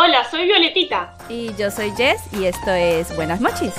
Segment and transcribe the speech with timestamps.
[0.00, 1.18] Hola, soy Violetita.
[1.28, 3.74] Y yo soy Jess y esto es Buenas Mochis.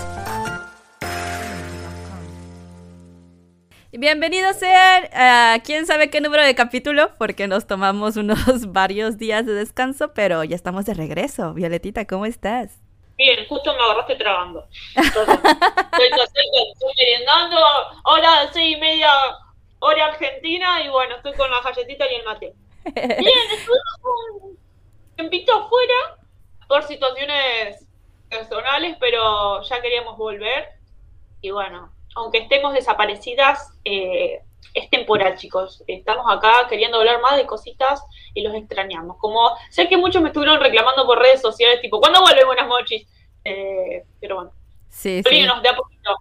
[3.94, 8.38] Bienvenidos sean a quién sabe qué número de capítulo, porque nos tomamos unos
[8.74, 11.54] varios días de descanso, pero ya estamos de regreso.
[11.54, 12.82] Violetita, ¿cómo estás?
[13.16, 14.68] Bien, justo me agarraste trabando.
[14.98, 17.62] estoy, estoy merendando,
[18.04, 19.10] hora seis y media,
[19.80, 22.54] hora argentina, y bueno, estoy con la galletita y el mate.
[22.94, 24.59] Bien, estuvimos un
[25.20, 26.18] tiempito afuera
[26.68, 27.86] por situaciones
[28.30, 30.70] personales, pero ya queríamos volver.
[31.42, 34.42] Y bueno, aunque estemos desaparecidas, eh,
[34.74, 35.84] es temporal, chicos.
[35.88, 38.02] Estamos acá queriendo hablar más de cositas
[38.34, 39.18] y los extrañamos.
[39.18, 43.06] Como sé que muchos me estuvieron reclamando por redes sociales, tipo, ¿cuándo vuelve Buenas Mochis?
[43.44, 44.52] Eh, pero bueno,
[44.90, 45.42] sí, sí.
[45.42, 46.16] de a poquito.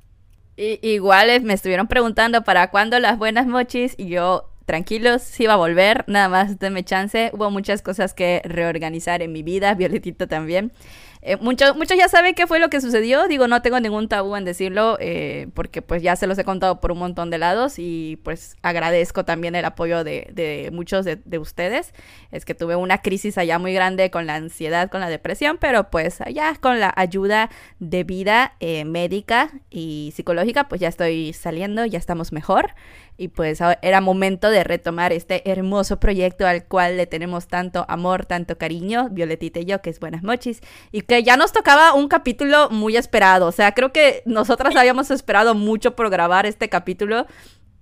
[0.56, 5.56] igual me estuvieron preguntando para cuándo las Buenas Mochis y yo tranquilos, sí va a
[5.56, 7.30] volver, nada más denme chance.
[7.32, 10.72] Hubo muchas cosas que reorganizar en mi vida, Violetita también.
[11.20, 13.26] Eh, muchos, ya saben qué fue lo que sucedió.
[13.28, 16.80] Digo, no tengo ningún tabú en decirlo, eh, porque pues ya se los he contado
[16.80, 21.92] por un montón de lados y pues agradezco también el apoyo de, muchos de, ustedes.
[22.30, 25.90] Es que tuve una crisis allá muy grande con la ansiedad, con la depresión, pero
[25.90, 27.50] pues allá con la ayuda
[27.80, 32.74] de vida eh, médica y psicológica, pues ya estoy saliendo, ya estamos mejor
[33.20, 38.26] y pues era momento de retomar este hermoso proyecto al cual le tenemos tanto amor,
[38.26, 42.06] tanto cariño, Violetita y yo, que es Buenas Mochis, y que ya nos tocaba un
[42.06, 47.26] capítulo muy esperado, o sea, creo que nosotras habíamos esperado mucho por grabar este capítulo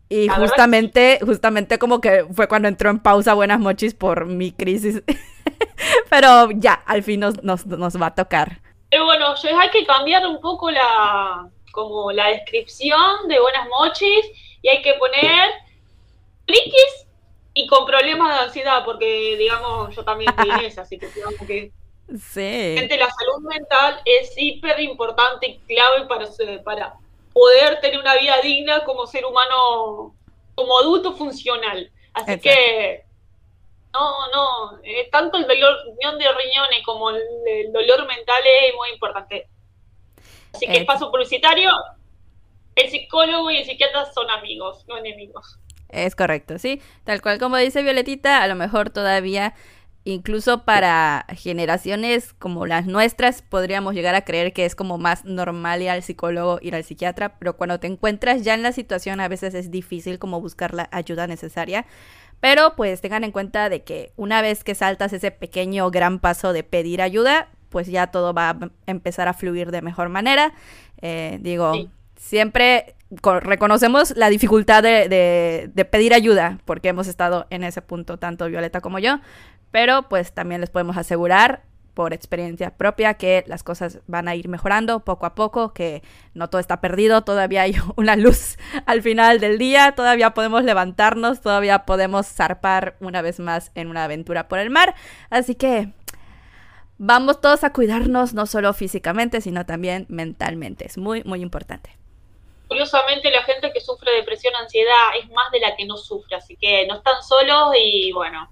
[0.08, 5.02] y justamente, justamente como que fue cuando entró en pausa Buenas Mochis por mi crisis,
[6.08, 8.62] pero ya, al fin nos, nos, nos va a tocar.
[8.88, 14.68] Pero bueno, hay que cambiar un poco la, como la descripción de Buenas Mochis y
[14.68, 15.50] hay que poner
[16.44, 17.06] frikis
[17.54, 21.70] y con problemas de ansiedad, porque digamos, yo también en esa, así que digamos que
[22.18, 22.74] sí.
[22.76, 26.26] gente, la salud mental es hiper importante y clave para,
[26.64, 26.94] para
[27.32, 30.16] poder tener una vida digna como ser humano,
[30.56, 31.88] como adulto funcional.
[32.12, 33.04] Así que
[33.92, 39.48] no, no, eh, tanto el dolor de riñones como el, dolor mental es muy importante.
[40.52, 41.70] Así que paso publicitario,
[42.76, 45.58] el psicólogo y el psiquiatra son amigos, no enemigos.
[45.88, 46.80] Es correcto, sí.
[47.04, 49.54] Tal cual como dice Violetita, a lo mejor todavía,
[50.04, 55.82] incluso para generaciones como las nuestras, podríamos llegar a creer que es como más normal
[55.82, 59.28] ir al psicólogo, ir al psiquiatra, pero cuando te encuentras ya en la situación a
[59.28, 61.86] veces es difícil como buscar la ayuda necesaria.
[62.40, 66.52] Pero pues tengan en cuenta de que una vez que saltas ese pequeño gran paso
[66.52, 70.52] de pedir ayuda, pues ya todo va a empezar a fluir de mejor manera.
[71.00, 71.72] Eh, digo,
[72.16, 78.80] siempre reconocemos la dificultad de, pedir ayuda, porque hemos estado en ese punto, tanto Violeta
[78.80, 79.20] como yo,
[79.70, 81.62] pero pues también les podemos asegurar
[81.94, 86.02] por experiencia propia que las cosas van a ir mejorando poco a poco, que
[86.34, 91.40] no todo está perdido, todavía hay una luz al final del día, todavía podemos levantarnos,
[91.40, 94.94] todavía podemos zarpar una vez más en una aventura por el mar,
[95.30, 95.92] así que
[96.98, 101.96] vamos todos a cuidarnos no solo físicamente, sino también mentalmente, es muy, muy importante.
[102.68, 106.56] Curiosamente, la gente que sufre depresión, ansiedad, es más de la que no sufre, así
[106.56, 108.50] que no están solos y bueno,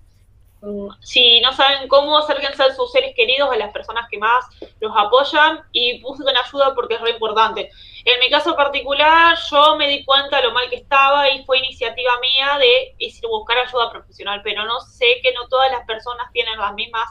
[0.61, 4.45] mm, si no saben cómo, acérquense a sus seres queridos, a las personas que más
[4.79, 7.71] los apoyan y busquen ayuda porque es re importante.
[8.05, 12.13] En mi caso particular, yo me di cuenta lo mal que estaba y fue iniciativa
[12.21, 12.95] mía de
[13.29, 17.09] buscar ayuda profesional, pero no sé que no todas las personas tienen las mismas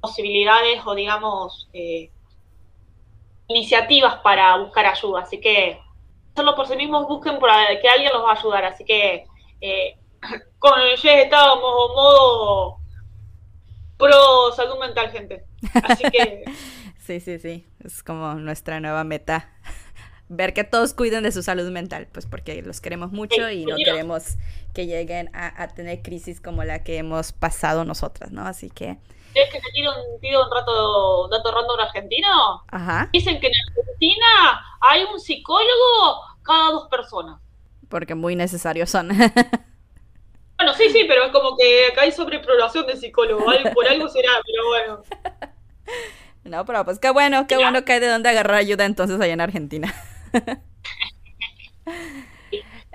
[0.00, 2.10] posibilidades o digamos eh,
[3.48, 5.85] iniciativas para buscar ayuda, así que
[6.36, 7.48] hacerlo por sí mismos, busquen por
[7.80, 8.64] que alguien los va a ayudar.
[8.66, 9.24] Así que
[9.62, 9.96] eh,
[10.58, 12.78] con el Jess estábamos modo
[13.96, 15.46] pro salud mental, gente.
[15.82, 16.44] Así que.
[16.98, 17.66] sí, sí, sí.
[17.82, 19.50] Es como nuestra nueva meta.
[20.28, 23.76] Ver que todos cuiden de su salud mental, pues porque los queremos mucho y no
[23.76, 24.36] queremos
[24.74, 28.44] que lleguen a, tener crisis como la que hemos pasado nosotras, ¿no?
[28.44, 28.98] Así que.
[29.32, 32.64] ¿Quieres que te tire un, un rato, dato random argentino?
[32.72, 33.08] Ajá.
[33.12, 37.40] Dicen que en Argentina hay un psicólogo cada dos personas.
[37.88, 39.08] Porque muy necesarios son.
[39.08, 43.54] bueno, sí, sí, pero es como que acá hay sobrepoblación de psicólogos.
[43.74, 45.02] Por algo será, pero bueno.
[46.44, 49.32] No, pero pues qué bueno, qué bueno que hay de dónde agarrar ayuda entonces allá
[49.32, 49.92] en Argentina.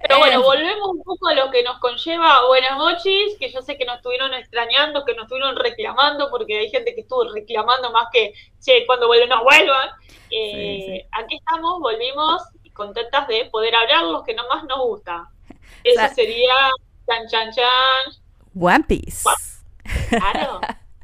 [0.01, 0.43] Pero bueno, eh.
[0.43, 3.97] volvemos un poco a lo que nos conlleva Buenas noches, que yo sé que nos
[3.97, 8.85] estuvieron extrañando, que nos estuvieron reclamando, porque hay gente que estuvo reclamando más que, che,
[8.85, 9.89] cuando vuelven, no vuelvan.
[10.31, 12.41] Eh, aquí estamos, volvimos
[12.73, 15.29] contentas de poder hablar los que nomás nos gusta.
[15.83, 16.53] Eso sería
[17.07, 18.21] chan chan chan.
[18.59, 19.23] One Piece.
[20.09, 20.61] Claro.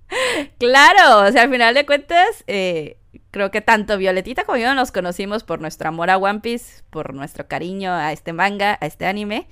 [0.60, 2.98] claro, o sea, al final de cuentas, eh,
[3.32, 7.14] creo que tanto Violetita como yo nos conocimos por nuestro amor a One Piece, por
[7.14, 9.48] nuestro cariño a este manga, a este anime.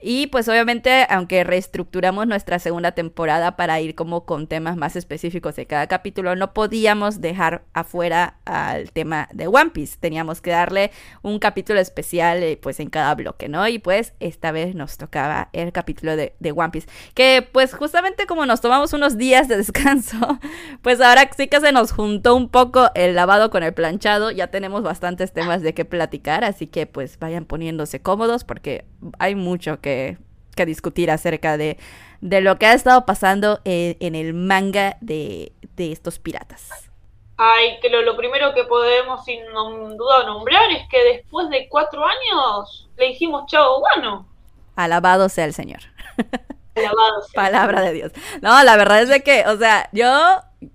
[0.00, 5.56] Y pues obviamente, aunque reestructuramos nuestra segunda temporada para ir como con temas más específicos
[5.56, 9.96] de cada capítulo, no podíamos dejar afuera al tema de One Piece.
[9.98, 10.90] Teníamos que darle
[11.22, 13.66] un capítulo especial eh, pues en cada bloque, ¿no?
[13.66, 16.88] Y pues esta vez nos tocaba el capítulo de, de One Piece.
[17.14, 20.38] Que pues justamente como nos tomamos unos días de descanso,
[20.82, 24.30] pues ahora sí que se nos juntó un poco el lavado con el planchado.
[24.30, 28.84] Ya tenemos bastantes temas de qué platicar, así que pues vayan poniéndose cómodos porque
[29.18, 31.78] hay mucho que que, discutir acerca de,
[32.20, 36.68] de, lo que ha estado pasando en, el manga de, de, estos piratas.
[37.36, 39.38] Ay, que lo, primero que podemos sin
[39.96, 44.26] duda nombrar es que después de cuatro años le dijimos chao bueno.
[44.74, 45.80] Alabado sea el Señor.
[46.74, 47.42] Alabado sea.
[47.44, 48.12] Palabra de Dios.
[48.42, 50.08] No, la verdad es de que, o sea, yo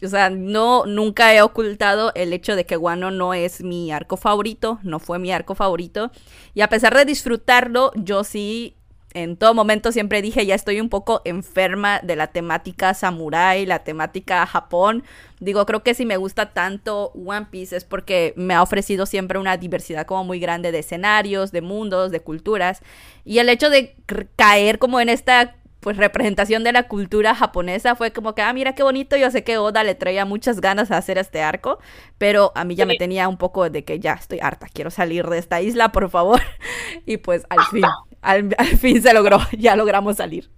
[0.01, 4.15] o sea, no, nunca he ocultado el hecho de que Guano no es mi arco
[4.15, 6.11] favorito, no fue mi arco favorito.
[6.53, 8.77] Y a pesar de disfrutarlo, yo sí
[9.13, 13.83] en todo momento siempre dije, ya estoy un poco enferma de la temática samurai, la
[13.83, 15.03] temática Japón.
[15.39, 19.39] Digo, creo que si me gusta tanto One Piece es porque me ha ofrecido siempre
[19.39, 22.81] una diversidad como muy grande de escenarios, de mundos, de culturas.
[23.25, 23.95] Y el hecho de
[24.35, 28.73] caer como en esta pues representación de la cultura japonesa fue como que, ah, mira
[28.73, 31.77] qué bonito, yo sé que Oda le traía muchas ganas a hacer este arco,
[32.17, 35.27] pero a mí ya me tenía un poco de que ya estoy harta, quiero salir
[35.27, 36.41] de esta isla, por favor.
[37.05, 37.83] Y pues al fin,
[38.57, 40.49] al, fin se logró, ya logramos salir.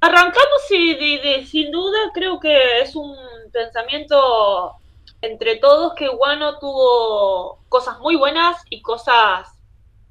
[0.00, 3.16] Arrancamos y sin duda creo que es un
[3.52, 4.72] pensamiento
[5.20, 9.48] entre todos que Wano tuvo cosas muy buenas y cosas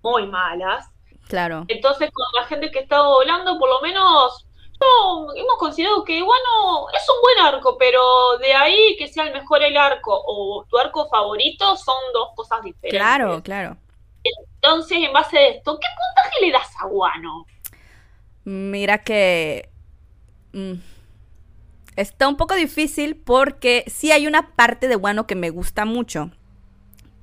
[0.01, 0.89] muy malas.
[1.27, 1.65] Claro.
[1.67, 4.45] Entonces, con la gente que estaba hablando, por lo menos
[5.35, 9.61] hemos considerado que, bueno, es un buen arco, pero de ahí que sea el mejor
[9.63, 12.99] el arco o tu arco favorito son dos cosas diferentes.
[12.99, 13.77] Claro, claro.
[14.23, 17.45] Entonces, en base a esto, ¿qué puntaje le das a Guano?
[18.43, 19.69] Mira que...
[20.53, 20.73] Mm,
[21.95, 26.31] está un poco difícil porque sí hay una parte de Guano que me gusta mucho,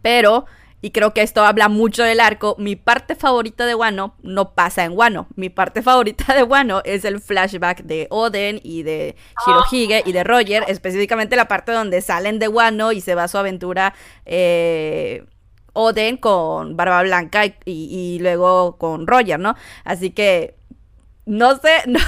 [0.02, 0.46] pero
[0.80, 2.54] y creo que esto habla mucho del arco.
[2.58, 5.26] Mi parte favorita de Wano no pasa en Wano.
[5.34, 10.24] Mi parte favorita de Wano es el flashback de Oden y de Shirohige y de
[10.24, 10.64] Roger.
[10.68, 13.94] Específicamente la parte donde salen de Wano y se va a su aventura
[14.24, 15.24] eh,
[15.80, 19.54] Oden con Barba Blanca y, luego con Roger, ¿no?
[19.84, 20.56] Así que
[21.24, 22.00] no sé, no,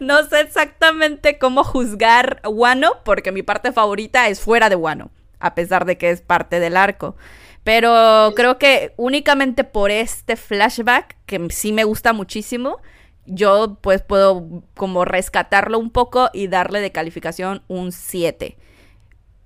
[0.00, 5.10] no, sé exactamente cómo juzgar Wano, porque mi parte favorita es fuera de Wano,
[5.40, 7.16] a pesar de que es parte del arco.
[7.64, 12.82] Pero creo que únicamente por este flashback, que sí me gusta muchísimo,
[13.24, 18.58] yo pues puedo como rescatarlo un poco y darle de calificación un 7.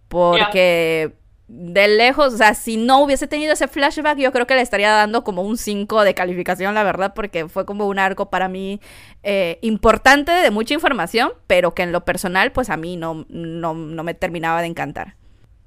[0.09, 1.20] Porque
[1.53, 4.93] de lejos, o sea, si no hubiese tenido ese flashback, yo creo que le estaría
[4.93, 8.81] dando como un 5 de calificación, la verdad, porque fue como un arco para mí
[9.25, 13.75] eh, importante, de mucha información, pero que en lo personal, pues a mí no, no,
[13.75, 15.17] no me terminaba de encantar.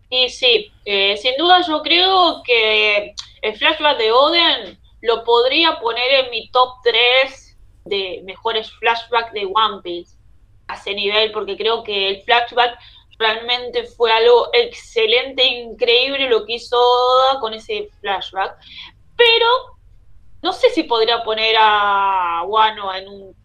[0.09, 6.24] Y sí, eh, sin duda yo creo que el flashback de Oden lo podría poner
[6.24, 10.15] en mi top 3 de mejores flashbacks de One Piece
[10.69, 12.80] a ese nivel, porque creo que el flashback
[13.18, 18.57] realmente fue algo excelente, increíble lo que hizo Oda con ese flashback.
[19.16, 19.47] Pero
[20.42, 23.35] no sé si podría poner a Wano en un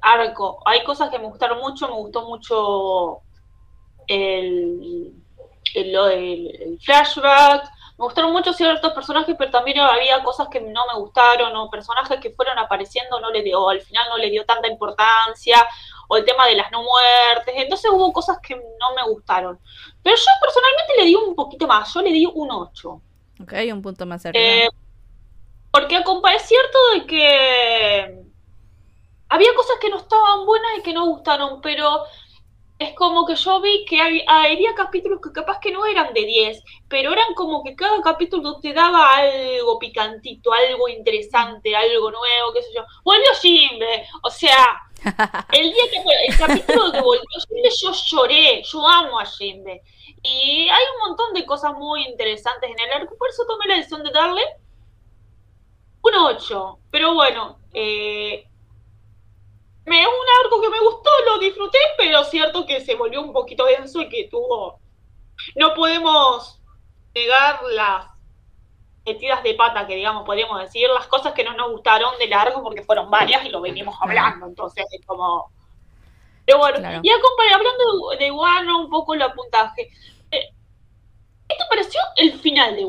[0.00, 0.60] arco.
[0.64, 3.20] Hay cosas que me gustaron mucho, me gustó mucho
[4.06, 5.14] el
[5.74, 7.70] el, flashback.
[7.98, 12.20] Me gustaron mucho ciertos personajes, pero también había cosas que no me gustaron, o personajes
[12.20, 15.66] que fueron apareciendo no le dio, al final no le dio tanta importancia,
[16.08, 17.54] o el tema de las no muertes.
[17.56, 19.58] Entonces hubo cosas que no me gustaron.
[20.02, 23.02] Pero yo personalmente le di un poquito más, yo le di un 8.
[23.42, 24.44] Ok, un punto más arriba.
[24.44, 24.68] Eh,
[25.70, 28.22] porque es cierto de que
[29.28, 32.04] había cosas que no estaban buenas y que no gustaron, pero
[32.78, 36.62] es como que yo vi que había capítulos que capaz que no eran de 10,
[36.88, 42.62] pero eran como que cada capítulo te daba algo picantito, algo interesante, algo nuevo, qué
[42.62, 42.84] sé yo.
[43.04, 44.80] Volvió Jimbe, o sea,
[45.52, 49.82] el día que el capítulo que volvió Jimbe yo lloré, yo amo a Jimbe.
[50.22, 53.76] Y hay un montón de cosas muy interesantes en el arco, por eso tomé la
[53.76, 54.42] decisión de darle
[56.02, 56.78] un 8.
[56.90, 58.46] Pero bueno, eh,
[59.84, 63.32] me, es un arco que me gustó, lo disfruté, pero cierto que se volvió un
[63.32, 64.80] poquito denso y que tuvo.
[65.54, 66.60] No podemos
[67.14, 68.17] negar las
[69.08, 72.62] metidas de pata que, digamos, podríamos decir, las cosas que no nos gustaron del arco,
[72.62, 75.50] porque fueron varias y lo venimos hablando, entonces es como.
[76.44, 77.10] Pero bueno, y
[77.52, 79.90] hablando de, Wano, un poco el puntaje.
[80.30, 80.48] Eh,
[81.48, 82.84] ¿Qué te pareció el final de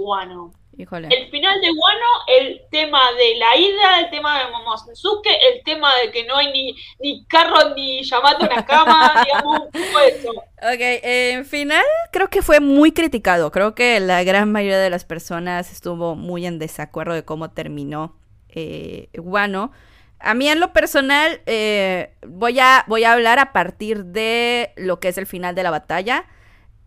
[1.09, 5.89] El final de Wano, el tema de la ida, el tema de Momosuke, el tema
[6.03, 10.29] de que no hay ni, ni carro ni Yamato Nakama, digamos, un poco eso.
[10.31, 13.51] Ok, en final creo que fue muy criticado.
[13.51, 18.15] Creo que la gran mayoría de las personas estuvo muy en desacuerdo de cómo terminó
[18.47, 19.71] eh, Wano.
[20.19, 24.99] A mí en lo personal eh, voy, a, voy a hablar a partir de lo
[24.99, 26.25] que es el final de la batalla.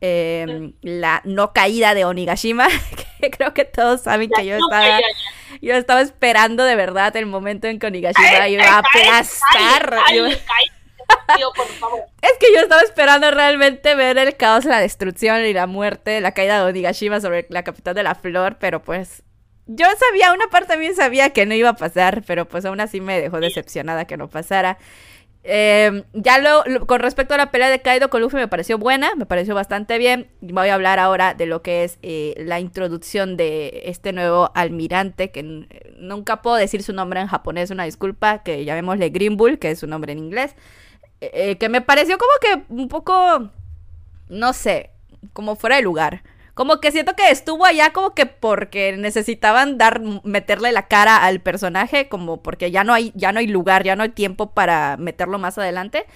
[0.05, 2.67] Em, la no caída de Onigashima,
[3.21, 4.99] que creo que todos saben que yo estaba,
[5.61, 9.97] yo estaba esperando de verdad el momento en que Onigashima iba a aplastar.
[12.21, 16.33] Es que yo estaba esperando realmente ver el caos, la destrucción y la muerte, la
[16.33, 19.23] caída de Onigashima sobre la capital de la flor, pero pues
[19.67, 22.81] yo sabía, una parte de mí sabía que no iba a pasar, pero pues aún
[22.81, 24.79] así me dejó decepcionada que no pasara.
[25.45, 29.15] Em, ya lo, con respecto a la pelea de Kaido con Luffy me pareció buena,
[29.17, 30.29] me pareció bastante bien.
[30.41, 35.33] Voy a hablar ahora de lo que es eh, la introducción de este nuevo almirante,
[35.33, 35.67] que
[35.99, 39.81] nunca puedo decir su nombre en japonés, una disculpa, que llamémosle Green Bull, que es
[39.81, 40.55] su nombre en inglés,
[41.21, 43.51] eh, eh, que me pareció como que un poco,
[44.29, 44.91] no sé,
[45.33, 46.23] como fuera de lugar.
[46.63, 51.41] Como que siento que estuvo allá como que porque necesitaban dar, meterle la cara al
[51.41, 54.97] personaje, como porque ya no hay, ya no hay lugar, ya no hay tiempo para
[54.97, 56.07] meterlo más adelante.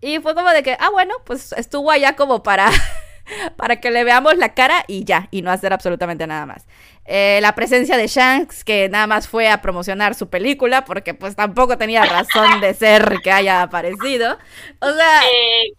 [0.00, 2.68] Y fue como de que, ah, bueno, pues estuvo allá como para
[3.56, 6.66] para que le veamos la cara y ya, y no hacer absolutamente nada más.
[7.08, 11.36] Eh, la presencia de Shanks, que nada más fue a promocionar su película, porque pues
[11.36, 14.36] tampoco tenía razón de ser que haya aparecido.
[14.80, 15.72] O sea, eh,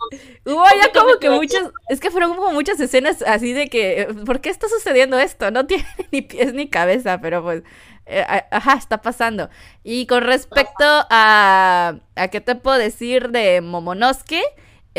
[0.45, 4.39] hubo ya como que muchas, es que fueron como muchas escenas así de que, ¿por
[4.39, 5.51] qué está sucediendo esto?
[5.51, 7.63] No tiene ni pies ni cabeza, pero pues...
[8.09, 9.49] Eh, ajá, está pasando.
[9.83, 14.41] Y con respecto a, a qué te puedo decir de Momonosuke,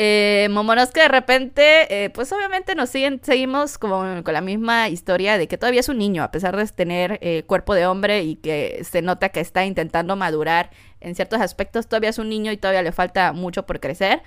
[0.00, 5.36] eh, Momonosuke de repente, eh, pues obviamente nos siguen, seguimos con, con, la misma historia
[5.38, 8.36] de que todavía es un niño, a pesar de tener eh, cuerpo de hombre y
[8.36, 12.56] que se nota que está intentando madurar en ciertos aspectos, todavía es un niño y
[12.56, 14.22] todavía le falta mucho por crecer.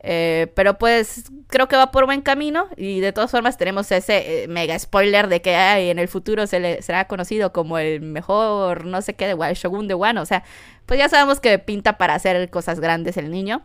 [0.00, 4.44] Eh, pero pues creo que va por buen camino y de todas formas tenemos ese
[4.50, 5.54] mega spoiler de que
[5.90, 9.88] en el futuro se le será conocido como el mejor no sé qué de Shogun
[9.88, 10.20] de Wano.
[10.20, 10.44] O sea,
[10.84, 13.64] pues ya sabemos que pinta para hacer cosas grandes el niño.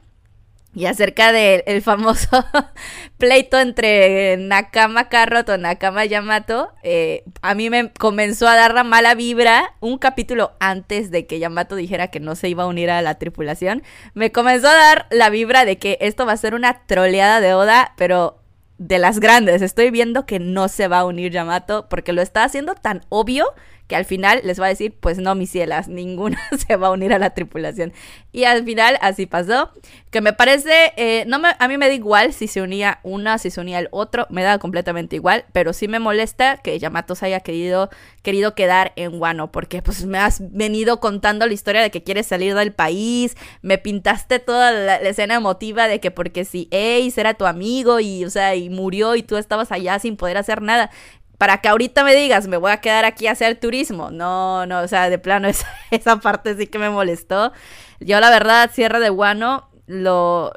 [0.76, 2.46] Y acerca del famoso
[3.18, 8.84] pleito entre Nakama Carrot o Nakama Yamato, eh, a mí me comenzó a dar la
[8.84, 12.92] mala vibra un capítulo antes de que Yamato dijera que no se iba a unir
[12.92, 13.82] a la tripulación.
[14.14, 17.56] Me comenzó a dar la vibra de que esto va a ser una troleada de
[17.56, 18.40] Oda, pero
[18.78, 19.62] de las grandes.
[19.62, 23.54] Estoy viendo que no se va a unir Yamato porque lo está haciendo tan obio
[23.90, 26.92] que al final les va a decir, pues no, mis cielas, ninguna se va a
[26.92, 27.92] unir a la tripulación.
[28.32, 29.72] Y al final así pasó,
[30.12, 33.50] que me parece, eh, no a mí me da igual si se unía una, si
[33.50, 37.26] se unía el otro, me da completamente igual, pero sí me molesta que Yamato se
[37.26, 37.90] haya querido,
[38.22, 42.28] querido quedar en Wano, porque pues me has venido contando la historia de que quieres
[42.28, 47.34] salir del país, me pintaste toda la, escena emotiva de que porque si Ace era
[47.34, 50.92] tu amigo y, o sea, y murió y tú estabas allá sin poder hacer nada,
[51.40, 54.12] para que ahorita me digas, me voy a quedar aquí a hacer turismo.
[54.12, 57.54] No, no, o sea, de plano esa, esa parte sí que me molestó.
[58.02, 60.52] Yo la verdad, cierre de Guano, lo,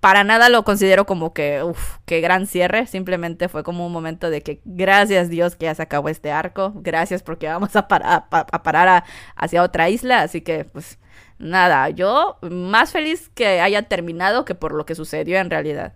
[0.00, 2.86] para nada lo considero como que, uff, qué gran cierre.
[2.86, 6.72] Simplemente fue como un momento de que gracias Dios que ya se acabó este arco.
[6.76, 9.04] Gracias porque vamos a, a, parar
[9.36, 10.22] hacia otra isla.
[10.22, 10.98] Así que, pues,
[11.38, 15.92] nada, yo más feliz que haya terminado que por lo que sucedió en realidad.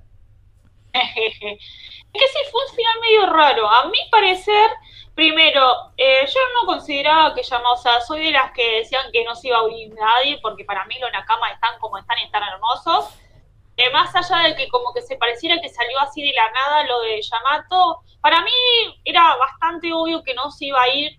[2.13, 3.69] que sí fue un final medio raro.
[3.69, 4.71] A mi parecer,
[5.15, 9.25] primero, eh, yo no consideraba que llamó, o sea, soy de las que decían que
[9.25, 12.25] no se iba a unir nadie, porque para mí los Nakama están como están y
[12.25, 13.15] están hermosos.
[13.77, 16.85] Eh, más allá de que como que se pareciera que salió así de la nada
[16.85, 18.53] lo de Yamato, para mí
[19.05, 21.19] era bastante obvio que no se iba a ir.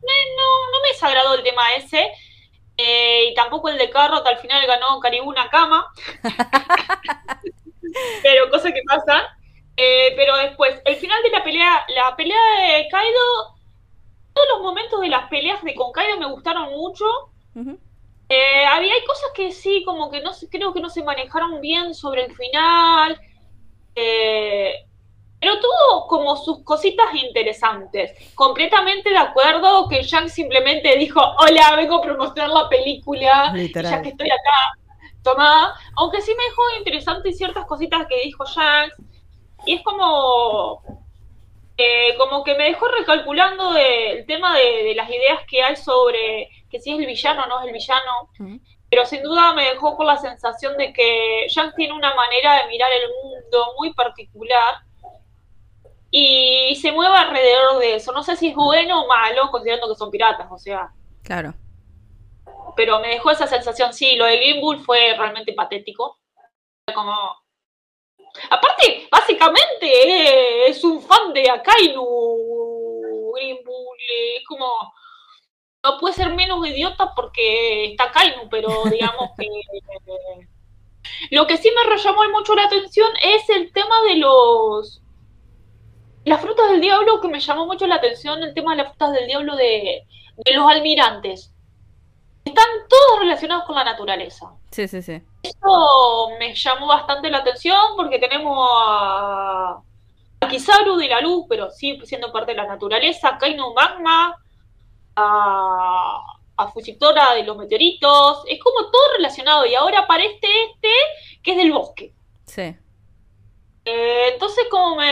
[0.00, 2.12] No, no, me desagradó el tema ese.
[2.76, 5.92] Eh, y tampoco el de Carrot, al final ganó Caribú Nakama.
[8.22, 9.24] Pero cosas que pasan.
[9.76, 13.56] Eh, pero después, el final de la pelea, la pelea de Kaido,
[14.32, 17.04] todos los momentos de las peleas de con Kaido me gustaron mucho.
[18.28, 21.94] Eh, había hay cosas que sí, como que no creo que no se manejaron bien
[21.94, 23.20] sobre el final.
[23.94, 24.74] Eh,
[25.42, 28.12] pero tuvo como sus cositas interesantes.
[28.36, 34.10] Completamente de acuerdo que Shanks simplemente dijo, hola, vengo a promocionar la película, ya que
[34.10, 34.78] estoy acá,
[35.24, 35.74] toma.
[35.96, 38.96] Aunque sí me dejó interesante ciertas cositas que dijo Shanks.
[39.64, 40.82] Y es como,
[41.76, 46.80] eh, como que me dejó recalculando el tema de, las ideas que hay sobre que
[46.80, 48.60] si es el villano o no es el villano.
[48.90, 52.68] pero sin duda me dejó con la sensación de que Yang tiene una manera de
[52.68, 54.82] mirar el mundo muy particular
[56.14, 58.12] y se mueve alrededor de eso.
[58.12, 60.92] No sé si es bueno o malo, considerando que son piratas, o sea.
[61.22, 61.54] Claro.
[62.76, 66.18] Pero me dejó esa sensación, sí, lo de Green Bull fue realmente patético.
[66.94, 67.41] Como.
[68.50, 72.04] Aparte, básicamente es un fan de Akainu.
[73.34, 74.66] Green Bull, eh, es como.
[75.84, 79.46] No puede ser menos idiota porque está Akainu, pero digamos que.
[81.30, 85.02] lo que sí me llamó mucho la atención es el tema de los
[86.24, 89.12] las frutas del diablo, que me llamó mucho la atención el tema de las frutas
[89.12, 90.06] del diablo de,
[90.54, 91.51] los almirantes.
[92.44, 94.52] Están todos relacionados con la naturaleza.
[94.70, 95.22] Sí, sí, sí.
[95.42, 99.80] Eso me llamó bastante la atención porque tenemos a,
[100.40, 104.36] a Kizaru de la luz, pero sí siendo parte de la naturaleza, Kainu Magma,
[105.16, 106.20] a,
[106.56, 108.42] a Fusitora de los meteoritos.
[108.46, 109.66] Es como todo relacionado.
[109.66, 110.90] Y ahora aparece este
[111.42, 112.14] que es del bosque.
[112.46, 112.76] Sí.
[113.84, 115.06] Eh, entonces como me,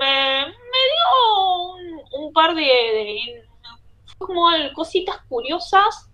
[0.00, 3.44] me, dio un, par de,
[4.18, 6.08] como cositas curiosas.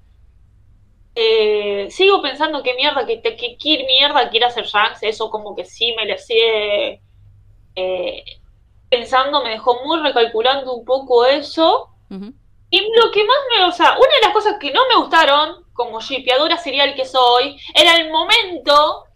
[1.15, 5.65] Eh, sigo pensando que mierda, que, que, que mierda quiere hacer Shanks, eso como que
[5.65, 7.01] sí me le sigue
[7.75, 8.25] eh,
[8.89, 11.91] pensando, me dejó muy recalculando un poco eso.
[12.71, 15.65] Y lo que más me, o sea, una de las cosas que no me gustaron,
[15.73, 19.09] como shipeadora serial que soy, era el momento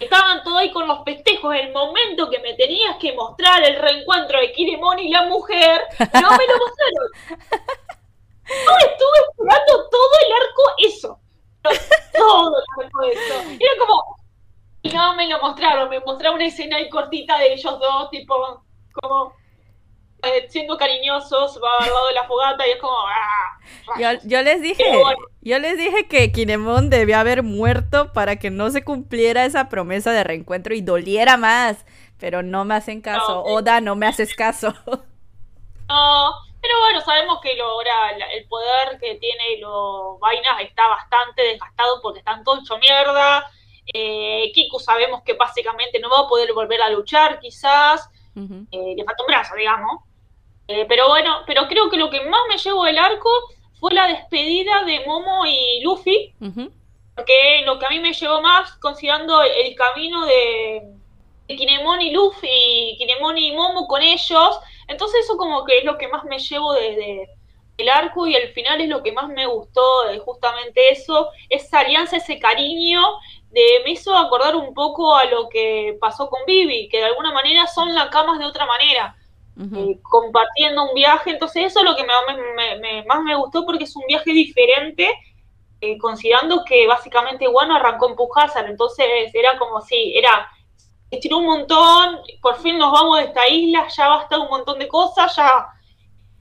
[0.00, 4.40] Estaban todos ahí con los festejos, el momento que me tenías que mostrar el reencuentro
[4.40, 7.10] de Kiremon y la mujer, no me lo mostraron.
[8.46, 11.18] Yo estuve esperando todo el arco eso.
[12.12, 13.50] Todo el arco eso.
[13.58, 14.16] Era como,
[14.82, 18.62] y no me lo mostraron, me mostraron una escena ahí cortita de ellos dos, tipo,
[18.92, 19.32] como
[20.24, 22.96] eh, siendo cariñosos, va al lado de la fogata y es como...
[22.96, 24.84] Ah, yo, les dije,
[25.40, 30.12] yo les dije que Kinemon debía haber muerto para que no se cumpliera esa promesa
[30.12, 31.84] de reencuentro y doliera más,
[32.18, 33.42] pero no me hacen caso.
[33.42, 34.74] Oda, no me haces caso.
[35.88, 36.30] No,
[36.64, 42.20] pero bueno, sabemos que logra el poder que tiene los vainas está bastante desgastado porque
[42.20, 43.46] están todos hecho mierda.
[43.92, 48.08] Eh, Kiku sabemos que básicamente no va a poder volver a luchar, quizás.
[48.34, 50.04] Eh, le falta un brazo, digamos.
[50.66, 53.28] Eh, pero bueno, pero creo que lo que más me llevó del arco
[53.78, 56.34] fue la despedida de Momo y Luffy.
[57.14, 60.80] Porque lo que a mí me llevó más, considerando el, camino de,
[61.46, 64.60] Kinemon y Luffy, Kinemon y Momo con ellos.
[64.88, 67.28] Entonces eso como que es lo que más me llevo de,
[67.76, 69.82] del arco y al final es lo que más me gustó,
[70.24, 73.02] justamente eso, esa alianza, ese cariño,
[73.50, 77.32] de, me hizo acordar un poco a lo que pasó con Vivi, que de alguna
[77.32, 79.16] manera son la camas de otra manera.
[79.56, 81.30] Eh, compartiendo un viaje.
[81.30, 85.08] Entonces eso es lo que me, más me gustó porque es un viaje diferente,
[85.80, 90.48] eh, considerando que básicamente Guano arrancó en Pujazar, entonces era como si, era,
[91.14, 94.88] estiró un montón, por fin nos vamos de esta isla, ya basta un montón de
[94.88, 95.68] cosas, ya...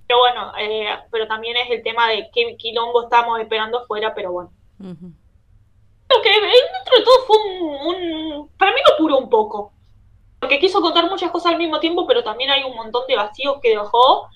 [0.05, 4.31] Pero bueno, eh, pero también es el tema de qué quilombo estamos esperando afuera, pero
[4.33, 4.51] bueno.
[4.77, 9.73] Creo que dentro de todo fue un, Para mí lo puro un poco
[10.43, 13.59] porque quiso contar muchas cosas al mismo tiempo, pero también hay un montón de vacíos
[13.61, 14.27] que dejó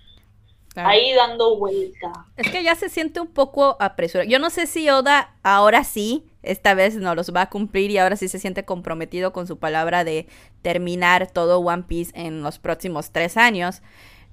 [0.77, 2.13] ahí dando vuelta.
[2.37, 4.29] Es que ya se siente un poco apresurado.
[4.29, 7.97] Yo no sé si Oda ahora sí, esta vez no los va a cumplir y
[7.97, 10.27] ahora sí se siente comprometido con su palabra de
[10.61, 13.81] terminar todo One Piece en los próximos tres años.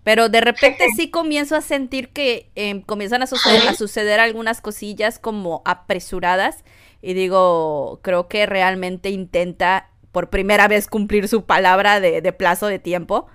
[0.05, 4.61] Pero de repente sí comienzo a sentir que em, comienzan a suceder, a suceder algunas
[4.61, 6.63] cosillas como apresuradas.
[7.01, 12.79] Y digo, creo que realmente intenta por primera vez cumplir su palabra de, plazo de
[12.79, 13.27] tiempo.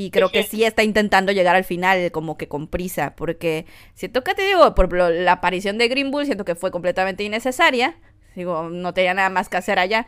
[0.00, 4.24] Y creo que sí está intentando llegar al final como que con prisa, porque siento
[4.24, 7.98] que te digo, por la aparición de Green Bull siento que fue completamente innecesaria.
[8.34, 10.06] Digo, no tenía nada más que hacer allá.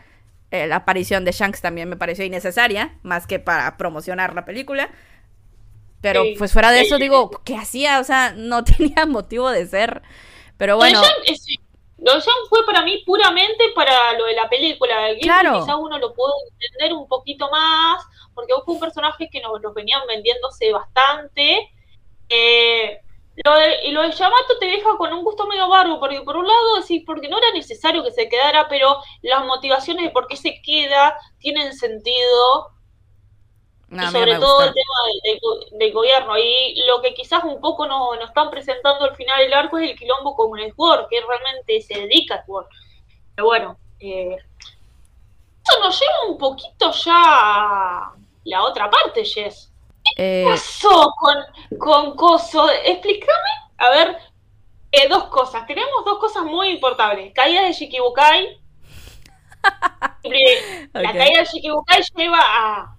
[0.51, 4.91] Eh, la aparición de Shanks también me pareció innecesaria, más que para promocionar la película.
[6.01, 8.01] Pero pues fuera de eso, digo, ¿qué hacía?
[8.01, 10.01] O sea, no tenía motivo de ser.
[10.57, 11.03] Pero bueno.
[11.03, 11.09] Lo
[12.03, 15.09] de fue para mí puramente para lo de la película.
[15.09, 15.61] El claro.
[15.61, 19.73] quizás uno lo pudo entender un poquito más, porque fue un personaje que nos, los
[19.73, 21.71] venían vendiéndose bastante.
[22.29, 23.01] Eh,
[23.45, 26.37] lo de, y lo de Yamato te deja con un gusto medio barbo, porque por
[26.37, 30.27] un lado decís, porque no era necesario que se quedara, pero las motivaciones de por
[30.27, 32.73] qué se queda tienen sentido
[33.93, 35.39] y sobre todo el tema
[35.73, 36.39] del, gobierno.
[36.39, 39.99] Y lo que quizás un poco nos, están presentando al final del arco es el
[39.99, 42.69] quilombo con Network, que realmente se dedica a Network.
[43.35, 44.37] Pero bueno, eh,
[45.67, 48.13] eso nos lleva un poquito ya a
[48.45, 49.71] la otra parte, Jess.
[50.17, 52.69] ¿Qué eh, pasó con, con Coso?
[52.71, 54.17] Explícame, a ver,
[54.95, 55.67] Eh, dos cosas.
[55.67, 57.33] Tenemos dos cosas muy importantes.
[57.33, 58.61] Caída de Shikibukai.
[60.93, 62.97] La caída de Shikibukai lleva a,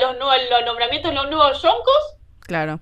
[0.00, 2.16] los, los nombramientos de los nuevos Yonkos.
[2.40, 2.80] Claro.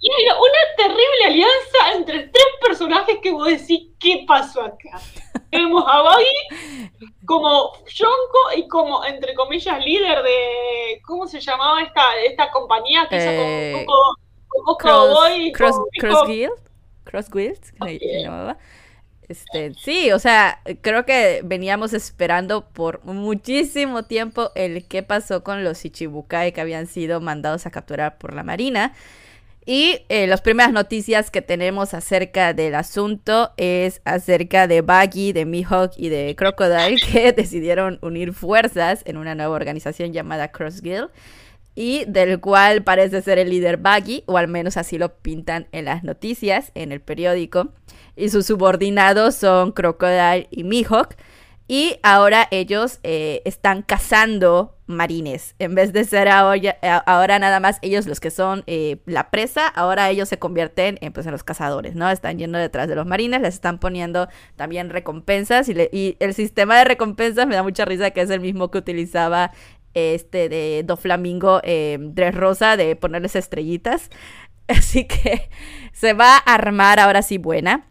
[0.00, 5.00] Y hay una terrible alianza entre tres personajes que vos decís, ¿qué pasó acá?
[5.50, 11.00] Tenemos a Buggy como Yonko y como, entre comillas, líder de.
[11.04, 16.52] ¿Cómo se llamaba esta, esta compañía que hizo eh, con Cross, Cross Guild.
[17.04, 18.58] Cross Guild, se llamaba.
[19.28, 25.64] Este, sí, o sea, creo que veníamos esperando por muchísimo tiempo el qué pasó con
[25.64, 28.92] los Ichibukai que habían sido mandados a capturar por la Marina.
[29.68, 35.44] Y eh, las primeras noticias que tenemos acerca del asunto es acerca de Baggy, de
[35.44, 41.10] Mihawk y de Crocodile que decidieron unir fuerzas en una nueva organización llamada Cross Guild
[41.76, 45.84] y del cual parece ser el líder Baggy, o al menos así lo pintan en
[45.84, 47.68] las noticias, en el periódico.
[48.16, 51.14] Y sus subordinados son Crocodile y Mihawk.
[51.68, 55.56] Y ahora ellos eh, están cazando marines.
[55.58, 59.66] En vez de ser ahora, ahora nada más ellos los que son eh, la presa,
[59.66, 62.08] ahora ellos se convierten en, pues, en los cazadores, ¿no?
[62.08, 65.68] Están yendo detrás de los marines, les están poniendo también recompensas.
[65.68, 69.50] Y el sistema de recompensas me da mucha risa que es el mismo que utilizaba
[69.96, 71.98] este de Doflamingo eh,
[72.32, 74.10] Rosa de ponerles estrellitas.
[74.68, 75.48] Así que
[75.92, 77.88] se va a armar ahora sí buena.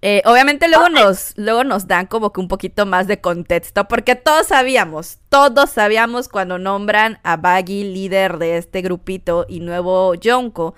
[0.00, 4.14] Eh, obviamente luego nos, luego nos dan como que un poquito más de contexto, porque
[4.14, 10.74] todos sabíamos, todos sabíamos cuando nombran a Baggy líder de este grupito y nuevo Yonko.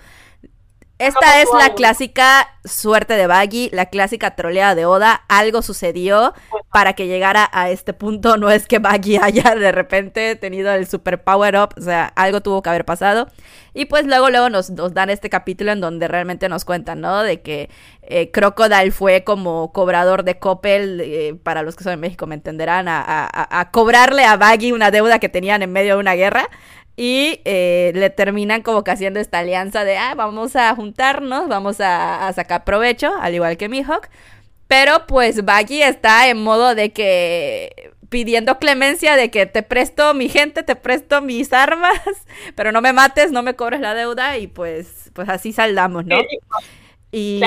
[0.97, 5.25] Esta es la clásica suerte de Baggy, la clásica troleada de Oda.
[5.27, 6.33] Algo sucedió
[6.75, 8.35] para que llegara a este punto.
[8.35, 12.41] No es que Baggy haya de repente tenido el super power up, o sea, algo
[12.41, 13.29] tuvo que haber pasado.
[13.73, 17.23] Y pues luego, luego nos, dan este capítulo en donde realmente nos cuentan, ¿no?
[17.23, 17.69] De que
[18.01, 22.35] eh, Crocodile fue como cobrador de Coppel, eh, para los que son de México me
[22.35, 26.49] entenderán, a, a cobrarle a Baggy una deuda que tenían en medio de una guerra.
[26.97, 31.81] Y eh, le terminan como que haciendo esta alianza de, ah, vamos a juntarnos, vamos
[31.81, 34.09] a, sacar provecho, al igual que Mihawk.
[34.67, 40.29] Pero pues Baggy está en modo de que pidiendo clemencia de que te presto mi
[40.29, 41.99] gente, te presto mis armas,
[42.55, 46.17] pero no me mates, no me cobres la deuda y pues, pues así saldamos, ¿no?
[47.11, 47.41] Y,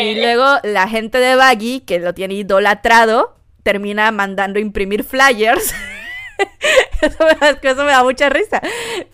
[0.00, 5.74] y luego la gente de Baggy, que lo tiene idolatrado, termina mandando imprimir flyers
[7.62, 8.60] eso, me da, mucha risa.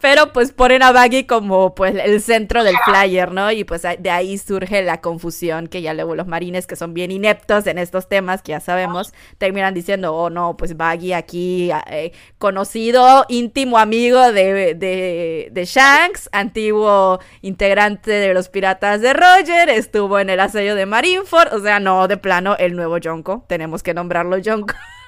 [0.01, 3.51] Pero pues ponen a Baggy como pues el centro del flyer, ¿no?
[3.51, 7.11] Y pues de ahí surge la confusión que ya luego los marines que son bien
[7.11, 12.13] ineptos en estos temas, que ya sabemos, terminan diciendo, oh no, pues Baggy aquí, eh,
[12.39, 20.31] conocido, íntimo amigo de, de, Shanks, antiguo integrante de los piratas de Roger, estuvo en
[20.31, 24.39] el asedio de Marineford, o sea, no, de plano, el nuevo Jonko, tenemos que nombrarlo
[24.43, 24.75] Jonko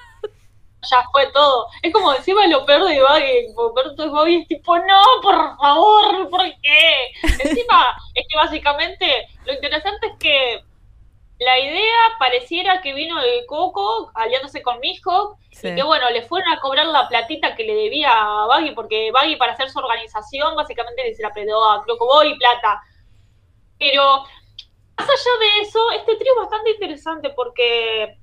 [0.89, 1.67] ya fue todo.
[1.81, 6.41] Es como encima lo peor de Baggy, Roberto Bobby es tipo, no, por favor, ¿por
[6.61, 7.11] qué?
[7.21, 10.63] Encima, es que básicamente lo interesante es que
[11.39, 16.51] la idea pareciera que vino de Coco aliándose con Mishawk y que bueno, le fueron
[16.51, 20.55] a cobrar la platita que le debía a Baggy, porque Baggy para hacer su organización
[20.55, 22.81] básicamente se la predó a Boy plata.
[23.77, 24.23] Pero
[24.97, 28.17] más allá de eso, este trío es bastante interesante porque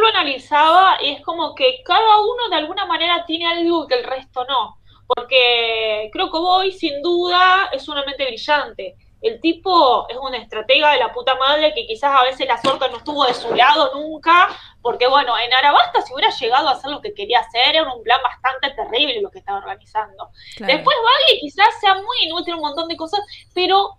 [0.00, 4.04] lo analizaba y es como que cada uno de alguna manera tiene algo que el
[4.04, 4.78] resto no.
[5.06, 8.96] Porque creo que Boy sin duda es una mente brillante.
[9.20, 12.90] El tipo es un estratega de la puta madre que quizás a veces la suerte
[12.90, 14.48] no estuvo de su lado nunca,
[14.82, 18.02] porque bueno, en Arabasta si hubiera llegado a hacer lo que quería hacer, era un
[18.02, 20.28] plan bastante terrible lo que estaba organizando.
[20.58, 23.20] Después Baggy quizás sea muy inútil un montón de cosas,
[23.54, 23.96] pero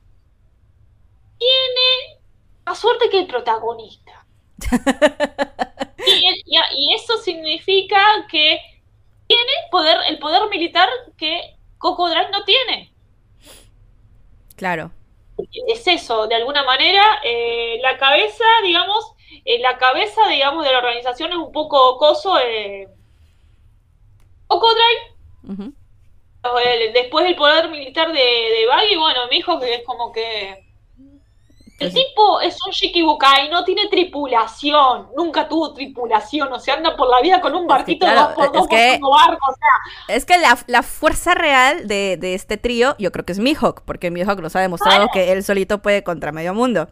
[1.39, 2.19] tiene
[2.63, 4.27] más suerte que el protagonista.
[6.15, 7.99] y, eso significa
[8.29, 8.59] que
[9.27, 12.91] tiene poder, el poder militar que Coco no tiene.
[14.55, 14.91] Claro.
[15.67, 20.77] Es eso, de alguna manera, eh, la cabeza, digamos, eh, la cabeza, digamos, de la
[20.77, 22.39] organización es un poco coso.
[22.39, 22.87] Eh,
[24.47, 24.67] Coco
[26.93, 30.64] después del poder militar de, de Baggy, bueno, mi hijo que es como que
[31.77, 37.09] el tipo es un Shikibukai, no tiene tripulación, nunca tuvo tripulación, o sea, anda por
[37.09, 40.15] la vida con un barquito de dos por dos barco, o sea.
[40.15, 40.35] Es que
[40.67, 44.61] la, fuerza real de, este trío, yo creo que es Mihawk, porque Mihawk nos ha
[44.61, 46.87] demostrado que él solito puede contra medio mundo.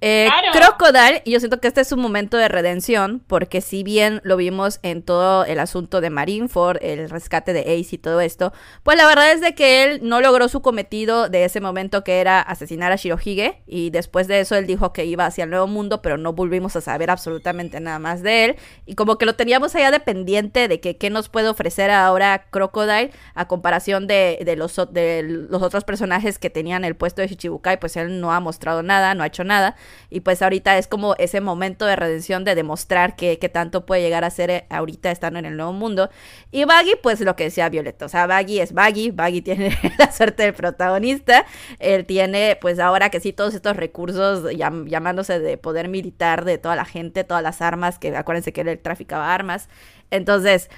[0.00, 4.36] Eh, Crocodile, yo siento que este es un momento de redención, porque si bien lo
[4.36, 8.52] vimos en todo el asunto de Marineford, el rescate de Ace y todo esto,
[8.84, 12.20] pues la verdad es de que él no logró su cometido de ese momento que
[12.20, 15.66] era asesinar a Shirohige, y después de eso él dijo que iba hacia el nuevo
[15.66, 18.56] mundo, pero no volvimos a saber absolutamente nada más de él,
[18.86, 23.10] y como que lo teníamos allá dependiente de que qué nos puede ofrecer ahora Crocodile
[23.34, 27.80] a comparación de, de, los, de los otros personajes que tenían el puesto de Shichibukai,
[27.80, 29.74] pues él no ha mostrado nada, no ha hecho nada.
[30.10, 34.24] Y pues ahorita es como ese momento de redención de demostrar que, tanto puede llegar
[34.24, 36.10] a ser eh, ahorita estando en el nuevo mundo.
[36.50, 40.12] Y Baggy, pues lo que decía Violeta, o sea, Baggy es Baggy, Baggy tiene la
[40.12, 41.46] suerte del protagonista,
[41.78, 46.76] él tiene pues ahora que sí todos estos recursos llamándose de poder militar de toda
[46.76, 49.68] la gente, todas las armas, que acuérdense que él traficaba armas.
[50.10, 50.70] Entonces,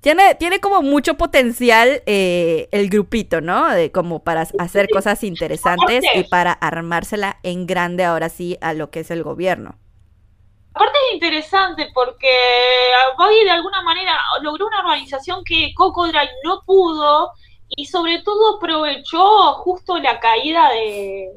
[0.00, 3.66] tiene, tiene como mucho potencial eh, el grupito, ¿no?
[3.92, 9.00] como para hacer cosas interesantes y para armársela en grande ahora sí a lo que
[9.00, 9.76] es el gobierno.
[10.74, 12.28] Aparte es interesante porque
[13.18, 17.32] Bobby de alguna manera logró una organización que Cocodrile no pudo
[17.68, 21.32] y sobre todo aprovechó justo la caída de,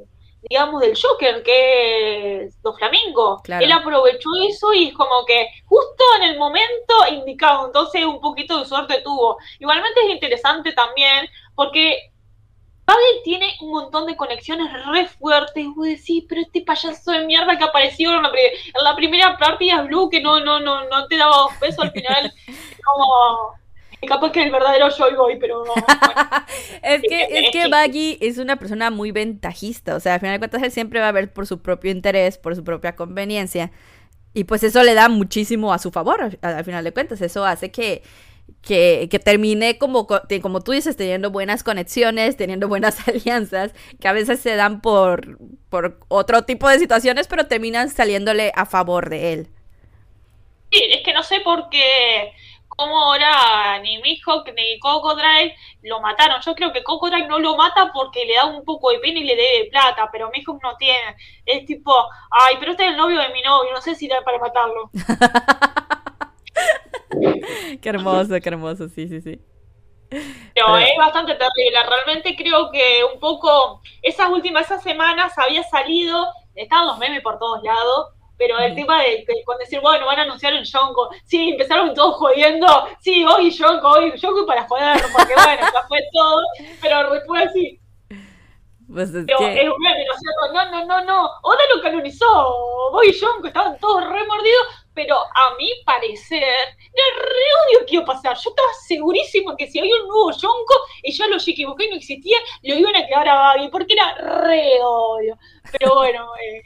[0.49, 3.41] digamos, del Joker, que es Do Flamingo.
[3.47, 8.59] Él aprovechó eso y es como que justo en el momento indicado, entonces un poquito
[8.59, 9.37] de suerte tuvo.
[9.59, 12.11] Igualmente es interesante también porque
[12.85, 15.65] Paddy tiene un montón de conexiones re fuertes.
[15.75, 20.21] Vos decís, pero este payaso de mierda que apareció en la, primera partida Blue, que
[20.21, 22.33] no, no, no, no te daba dos pesos al final,
[22.83, 23.60] como
[24.07, 25.73] capaz que el verdadero Boy, pero no.
[26.83, 29.95] es que, es que Baggy es una persona muy ventajista.
[29.95, 32.37] O sea, al final de cuentas, él siempre va a ver por su propio interés,
[32.37, 33.71] por su propia conveniencia.
[34.33, 37.21] Y pues eso le da muchísimo a su favor, al, final de cuentas.
[37.21, 38.01] Eso hace que,
[38.61, 44.13] que, que, termine como, como tú dices, teniendo buenas conexiones, teniendo buenas alianzas, que a
[44.13, 45.37] veces se dan por,
[45.69, 49.47] por otro tipo de situaciones, pero terminan saliéndole a favor de él.
[50.71, 52.31] Sí, es que no sé por qué
[52.81, 56.41] como ahora ni Mihawk ni Cocodrile lo mataron.
[56.41, 59.23] Yo creo que Cocodrile no lo mata porque le da un poco de pena y
[59.23, 61.15] le debe plata, pero Mihawk no tiene.
[61.45, 61.93] Es tipo,
[62.31, 64.89] ay, pero este es el novio de mi novio, no sé si da para matarlo.
[67.81, 69.39] qué hermoso, qué hermoso, sí, sí, sí.
[70.09, 71.83] Pero, es bastante terrible.
[71.87, 77.37] Realmente creo que un poco esas últimas, esas semanas había salido, estaban los memes por
[77.37, 78.07] todos lados
[78.41, 82.15] pero el tema de, con decir, bueno, van a anunciar un Yonko, sí, empezaron todos
[82.15, 86.41] jodiendo, sí, hoy Yonko, hoy Yonko para joder, porque bueno, ya fue todo,
[86.81, 87.79] pero después así.
[88.91, 89.61] Pues es pero que...
[89.61, 90.05] es un meme,
[90.53, 95.55] no, no, no, no, Oda lo canonizó, Boy y Yonko estaban todos remordidos, pero a
[95.57, 98.35] mi parecer, era re odio que iba a pasar.
[98.35, 101.95] Yo estaba segurísimo que si había un nuevo Yonko y ya lo equivoqué y no
[101.95, 105.37] existía, lo iban a quedar a Babi, porque era re odio.
[105.71, 106.27] Pero bueno.
[106.41, 106.63] Eh.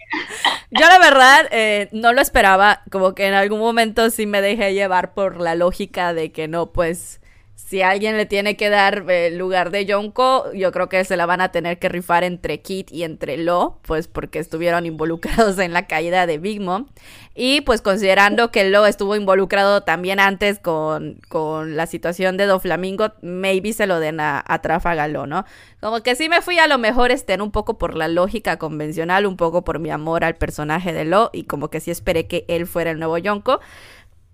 [0.72, 4.74] Yo la verdad eh, no lo esperaba, como que en algún momento sí me dejé
[4.74, 7.20] llevar por la lógica de que no, pues
[7.56, 11.16] si alguien le tiene que dar el eh, lugar de Yonko, yo creo que se
[11.16, 15.58] la van a tener que rifar entre Kit y entre Lo, pues porque estuvieron involucrados
[15.60, 16.88] en la caída de Big Mom.
[17.34, 23.14] Y pues considerando que Lo estuvo involucrado también antes con, con la situación de Doflamingo,
[23.22, 25.46] maybe se lo den a, a Lo, ¿no?
[25.80, 29.26] Como que sí me fui a lo mejor estén un poco por la lógica convencional,
[29.26, 32.46] un poco por mi amor al personaje de Lo, y como que sí esperé que
[32.48, 33.60] él fuera el nuevo Yonko.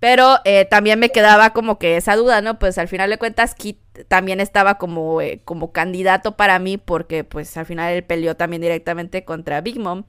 [0.01, 2.57] Pero eh, también me quedaba como que esa duda, ¿no?
[2.57, 7.23] Pues al final de cuentas, Kit también estaba como, eh, como candidato para mí porque
[7.23, 10.05] pues al final él peleó también directamente contra Big Mom.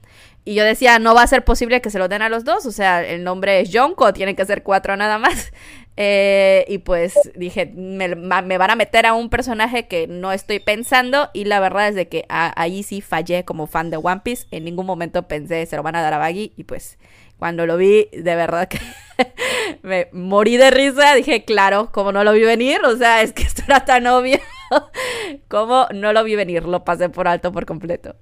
[0.46, 2.64] Y yo decía, no va a ser posible que se lo den a los dos,
[2.64, 5.52] o sea, el nombre es Jonko, tienen que ser cuatro nada más.
[5.98, 11.28] Eh, y pues dije, me, van a meter a un personaje que no estoy pensando
[11.34, 14.64] y la verdad es de que ahí sí fallé como fan de One Piece, en
[14.64, 16.98] ningún momento pensé se lo van a dar a Baggy y pues
[17.42, 18.78] cuando lo vi, de verdad que
[19.82, 21.14] me morí de risa.
[21.14, 24.38] Dije, claro, como no lo vi venir, o sea, es que esto era tan obvio.
[25.48, 28.14] como no lo vi venir, lo pasé por alto por completo.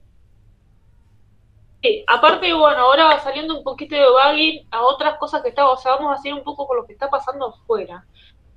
[1.82, 5.82] Sí, aparte, bueno, ahora saliendo un poquito de Baggy a otras cosas que estamos, o
[5.82, 8.06] sea, vamos a hacer un poco con lo que está pasando afuera.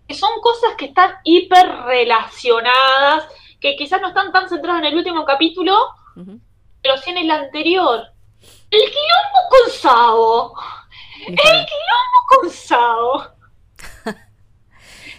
[0.07, 3.27] Que son cosas que están hiper relacionadas,
[3.59, 5.75] que quizás no están tan centradas en el último capítulo,
[6.81, 8.13] pero sí en el anterior.
[8.73, 10.53] El quilombo con Sao.
[11.27, 13.33] El quilombo con Sao.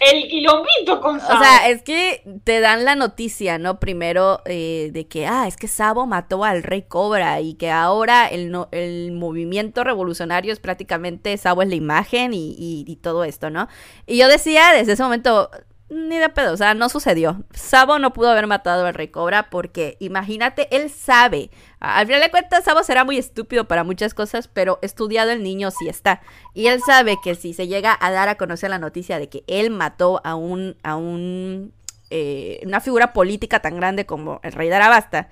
[0.01, 1.37] El quilombito con Sao.
[1.37, 3.79] O sea, es que te dan la noticia, ¿no?
[3.79, 8.27] Primero eh, de que, ah, es que Sabo mató al rey Cobra y que ahora
[8.27, 13.69] el, el movimiento revolucionario es prácticamente Sabo es la imagen y, y todo esto, ¿no?
[14.05, 15.49] Y yo decía desde ese momento,
[15.89, 17.43] ni de pedo, o sea, no sucedió.
[17.53, 21.51] Sabo no pudo haber matado al Rey Cobra porque, imagínate, él sabe.
[21.79, 25.69] Al final de cuentas, Sabo será muy estúpido para muchas cosas, pero estudiado el niño
[25.69, 26.21] sí está.
[26.53, 29.43] Y él sabe que si se llega a dar a conocer la noticia de que
[29.47, 31.71] él mató a un, a un,
[32.09, 35.29] eh, una figura política tan grande como el Rey de Arabasta,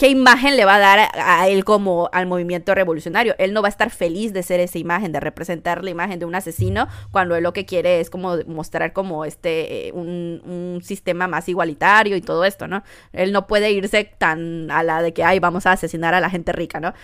[0.00, 3.34] qué imagen le va a dar a, él como al movimiento revolucionario.
[3.36, 6.24] Él no va a estar feliz de ser esa imagen, de representar la imagen de
[6.24, 11.28] un asesino, cuando él lo que quiere es como mostrar como este eh, un, sistema
[11.28, 12.82] más igualitario y todo esto, ¿no?
[13.12, 16.30] Él no puede irse tan a la de que, ay, vamos a asesinar a la
[16.30, 16.94] gente rica, ¿no?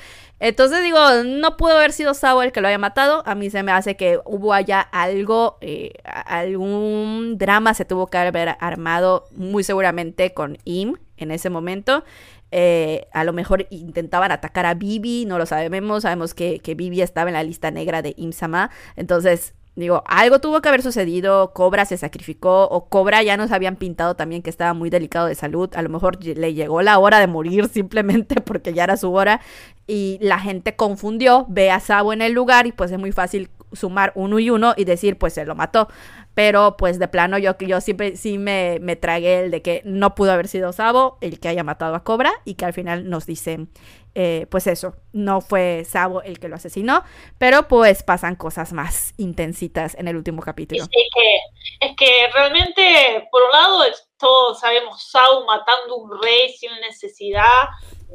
[0.41, 3.23] Entonces digo, no pudo haber sido Sabo el que lo haya matado.
[3.27, 8.17] A mí se me hace que hubo allá algo, eh, algún drama se tuvo que
[8.17, 12.05] haber armado muy seguramente con Im en ese momento.
[12.53, 17.03] Eh, a lo mejor intentaban atacar a Bibi, no lo sabemos, sabemos que, que Bibi
[17.03, 21.85] estaba en la lista negra de Imsama, entonces digo, algo tuvo que haber sucedido, Cobra
[21.85, 25.71] se sacrificó o Cobra ya nos habían pintado también que estaba muy delicado de salud,
[25.75, 29.41] a lo mejor le llegó la hora de morir simplemente porque ya era su hora
[29.87, 33.51] y la gente confundió, ve a Sabo en el lugar y pues es muy fácil
[33.73, 35.89] sumar uno y uno y decir pues se lo mató.
[36.37, 40.15] Pero pues de plano yo, yo siempre sí me, me tragué el de que no
[40.15, 43.25] pudo haber sido Sabo el que haya matado a Cobra y que al final nos
[43.25, 43.71] dicen
[44.15, 47.05] eh, pues eso, no fue Sabo el que lo asesinó,
[47.39, 50.83] pero pues pasan cosas más intensitas en el último capítulo.
[50.83, 53.85] Es que, es que realmente, por un lado,
[54.19, 57.69] todos sabemos Sabo matando un rey sin necesidad,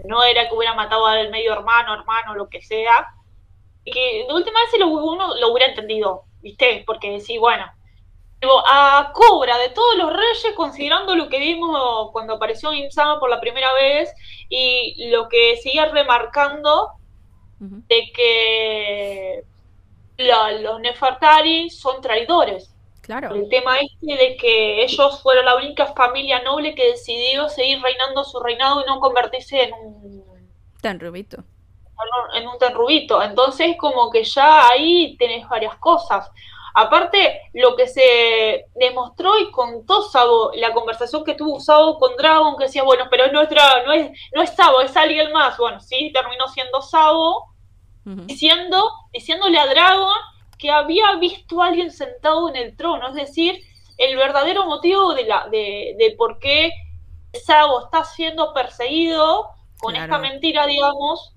[0.06, 3.08] no era que hubiera matado al medio hermano, hermano, lo que sea,
[3.84, 6.84] y que de última vez uno lo hubiera entendido, ¿viste?
[6.86, 7.66] Porque sí, bueno,
[8.66, 13.40] a Cobra de todos los reyes, considerando lo que vimos cuando apareció Imsama por la
[13.40, 14.12] primera vez
[14.50, 16.92] y lo que sigue remarcando
[17.60, 19.44] de que
[20.18, 22.74] los Nefertari son traidores.
[23.02, 23.36] Claro.
[23.36, 28.24] El tema este de que ellos fueron la única familia noble que decidió seguir reinando
[28.24, 30.22] su reinado y no convertirse en un
[30.82, 31.44] tenrubito.
[32.36, 33.22] En un tenrubito.
[33.22, 36.32] Entonces, como que ya ahí tenés varias cosas.
[36.74, 42.58] Aparte, lo que se demostró y contó Sabo, la conversación que tuvo Sabo con Dragon,
[42.58, 45.58] que decía, bueno, pero es nuestra, no es, no es Sabo, es alguien más.
[45.58, 47.48] Bueno, sí, terminó siendo Sabo,
[48.04, 50.16] diciendo, diciéndole a Dragon
[50.58, 53.60] que había visto a alguien sentado en el trono, es decir,
[53.98, 56.72] el verdadero motivo de, la, de, de por qué
[57.34, 61.36] Sabo está siendo perseguido con esta mentira, digamos,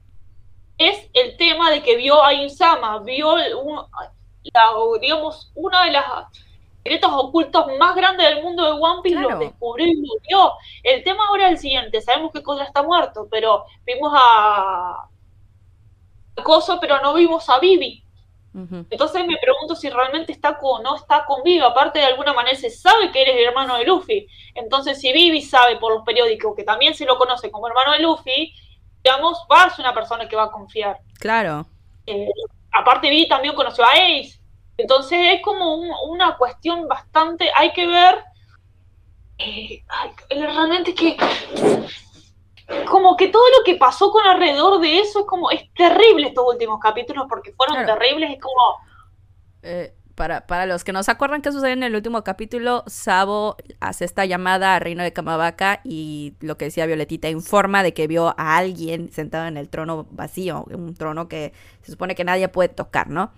[0.78, 3.80] es el tema de que vio a Insama, vio un,
[5.00, 6.04] digamos, una de las
[6.76, 10.52] secretos ocultos más grandes del mundo de One Piece lo descubrió y lo vio.
[10.82, 15.08] El tema ahora es el siguiente, sabemos que Kodra está muerto, pero vimos a
[16.42, 18.02] Coso, pero no vimos a Vivi.
[18.88, 22.56] Entonces me pregunto si realmente está con, no está con Vivi, aparte de alguna manera
[22.56, 24.28] se sabe que eres el hermano de Luffy.
[24.54, 27.98] Entonces si Vivi sabe por los periódicos que también se lo conoce como hermano de
[27.98, 28.52] Luffy,
[29.02, 31.00] digamos, va a ser una persona que va a confiar.
[31.18, 31.66] Claro.
[32.06, 32.28] Eh,
[32.74, 34.40] aparte Vi también conoció a Ace.
[34.76, 35.74] Entonces es como
[36.10, 38.24] una cuestión bastante, hay que ver,
[39.38, 39.84] eh,
[40.30, 41.16] realmente que
[42.88, 46.44] como que todo lo que pasó con alrededor de eso es como, es terrible estos
[46.46, 48.78] últimos capítulos porque fueron terribles, es como...
[49.62, 53.56] Eh, para, para los que no se acuerdan qué sucede en el último capítulo, Sabo
[53.80, 58.06] hace esta llamada al reino de Kamabaka y lo que decía Violetita informa de que
[58.06, 62.48] vio a alguien sentado en el trono vacío, un trono que se supone que nadie
[62.48, 63.32] puede tocar, ¿no?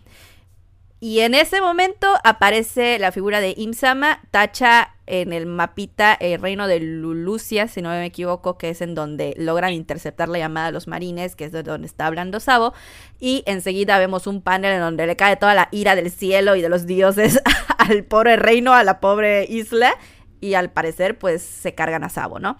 [1.06, 6.66] Y en ese momento aparece la figura de Imsama, tacha en el mapita el reino
[6.66, 10.72] de Lulucia, si no me equivoco, que es en donde logran interceptar la llamada de
[10.72, 12.74] los marines, que es de donde está hablando Sabo.
[13.20, 16.60] Y enseguida vemos un panel en donde le cae toda la ira del cielo y
[16.60, 17.40] de los dioses
[17.78, 19.94] al pobre reino, a la pobre isla.
[20.40, 22.58] Y al parecer, pues se cargan a Sabo, ¿no?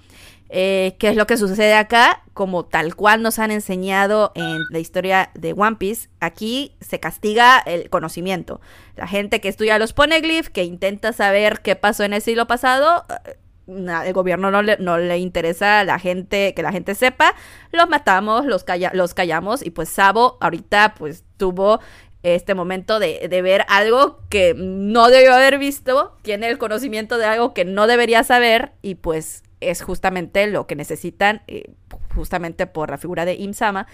[0.48, 2.22] Eh, ¿Qué es lo que sucede acá?
[2.32, 7.58] Como tal cual nos han enseñado en la historia de One Piece, aquí se castiga
[7.58, 8.60] el conocimiento.
[8.96, 13.04] La gente que estudia los poneglyphs, que intenta saber qué pasó en el siglo pasado,
[13.26, 17.34] eh, el gobierno no le, no le interesa a la gente que la gente sepa,
[17.72, 21.80] los matamos, los, los callamos y pues Sabo ahorita pues tuvo
[22.22, 27.26] este momento de, de, ver algo que no debió haber visto, tiene el conocimiento de
[27.26, 31.72] algo que no debería saber y pues es justamente lo que necesitan, eh,
[32.14, 33.86] justamente por la figura de Imsama,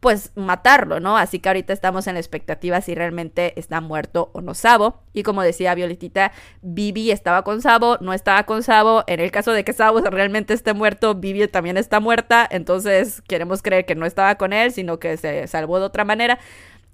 [0.00, 1.18] pues matarlo, ¿no?
[1.18, 5.02] Así que ahorita estamos en la expectativa si realmente está muerto o no Sabo.
[5.12, 9.04] Y como decía Violetita, Vivi estaba con Sabo, no estaba con Sabo.
[9.06, 12.48] En el caso de que Sabo realmente esté muerto, Vivi también está muerta.
[12.50, 16.38] Entonces queremos creer que no estaba con él, sino que se salvó de otra manera.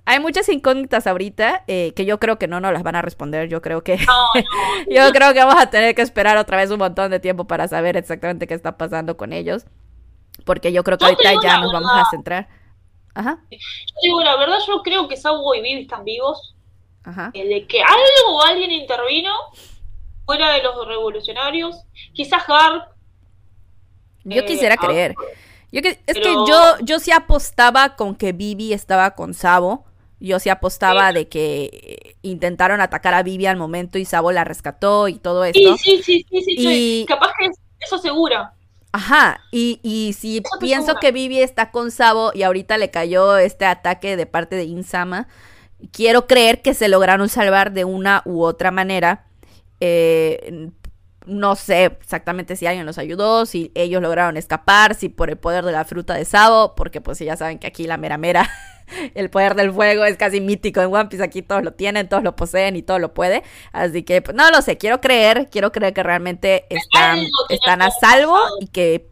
[0.07, 3.49] Hay muchas incógnitas ahorita eh, que yo creo que no nos las van a responder.
[3.49, 3.99] Yo creo que
[4.89, 7.67] yo creo que vamos a tener que esperar otra vez un montón de tiempo para
[7.67, 9.67] saber exactamente qué está pasando con ellos.
[10.45, 12.49] Porque yo creo que ahorita ya nos vamos a centrar.
[13.15, 13.41] Ajá.
[13.51, 13.59] Yo
[14.03, 16.55] digo, la verdad, yo creo que Sabo y Vivi están vivos.
[17.03, 17.33] Ajá.
[17.35, 19.33] El de que algo o alguien intervino
[20.25, 21.83] fuera de los revolucionarios.
[22.13, 22.93] Quizás Garp.
[24.23, 25.15] Yo quisiera eh, creer.
[25.73, 29.85] Yo que, es que yo, yo sí apostaba con que Vivi estaba con Sabo.
[30.19, 35.09] Yo sí apostaba de que intentaron atacar a Vivi al momento y Sabo la rescató
[35.09, 35.77] y todo esto.
[35.77, 37.05] Sí, sí, sí, sí, sí.
[37.07, 37.51] Capaz que
[37.81, 38.55] eso segura.
[38.93, 43.67] Ajá, y, y si pienso que Vivi está con Sabo y ahorita le cayó este
[43.67, 45.29] ataque de parte de Insama,
[45.93, 49.27] quiero creer que se lograron salvar de una u otra manera.
[49.81, 50.71] Eh,
[51.27, 55.65] no sé exactamente si alguien los ayudó, si ellos lograron escapar, si por el poder
[55.65, 58.49] de la fruta de Sabo, porque pues ya saben que aquí la mera mera
[59.15, 61.25] el poder del fuego es casi mítico en One Piece.
[61.25, 63.43] Aquí todos lo tienen, todos lo poseen y todo lo puede.
[63.73, 67.91] Así que, pues, no lo sé, quiero creer, quiero creer que realmente están, están a
[67.91, 69.11] salvo y que,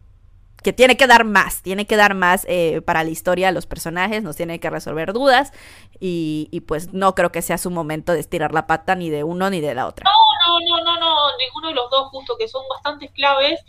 [0.62, 4.22] que tiene que dar más, tiene que dar más eh, para la historia, los personajes,
[4.22, 5.52] nos tiene que resolver dudas
[6.00, 9.24] y, y, pues no creo que sea su momento de estirar la pata ni de
[9.24, 10.04] uno ni de la otra.
[10.04, 13.60] No, no, no, no, no, ninguno de los dos justo que son bastante claves.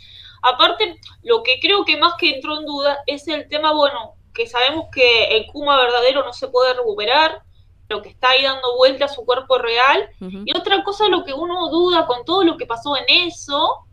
[0.42, 4.46] Aparte, lo que creo que más que entró en duda es el tema, bueno, que
[4.46, 7.42] sabemos que el Kuma verdadero no se puede recuperar,
[7.88, 10.10] lo que está ahí dando vuelta a su cuerpo real.
[10.20, 13.86] Y otra cosa, lo que uno duda con todo lo que pasó en eso,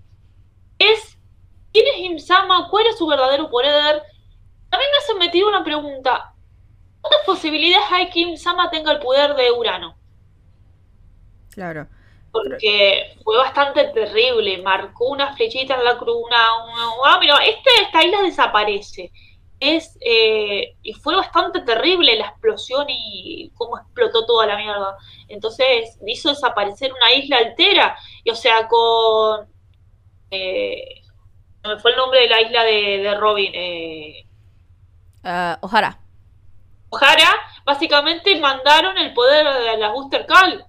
[0.80, 1.18] es
[1.72, 4.02] quién es Imsama, cuál es su verdadero poder.
[4.70, 6.34] También me hace metido una pregunta.
[7.02, 9.96] ¿Cuántas posibilidades hay que Imsama tenga el poder de Urano?
[11.52, 11.88] Claro.
[12.32, 14.58] Porque fue bastante terrible.
[14.64, 16.18] Marcó una flechita en la cruz.
[16.26, 16.48] Una,
[17.06, 19.12] ah, mira, este, esta isla desaparece
[19.64, 24.98] es eh, y fue bastante terrible la explosión y cómo explotó toda la mierda.
[25.28, 27.98] Entonces hizo desaparecer una isla altera.
[28.24, 29.48] Y o sea, con...
[30.32, 31.02] Eh,
[31.64, 33.52] me fue el nombre de la isla de, Robin.
[33.54, 34.26] Eh,
[35.24, 36.00] uh, Ojara.
[36.90, 37.32] Ojara,
[37.66, 40.66] básicamente mandaron el poder de la Booster Call.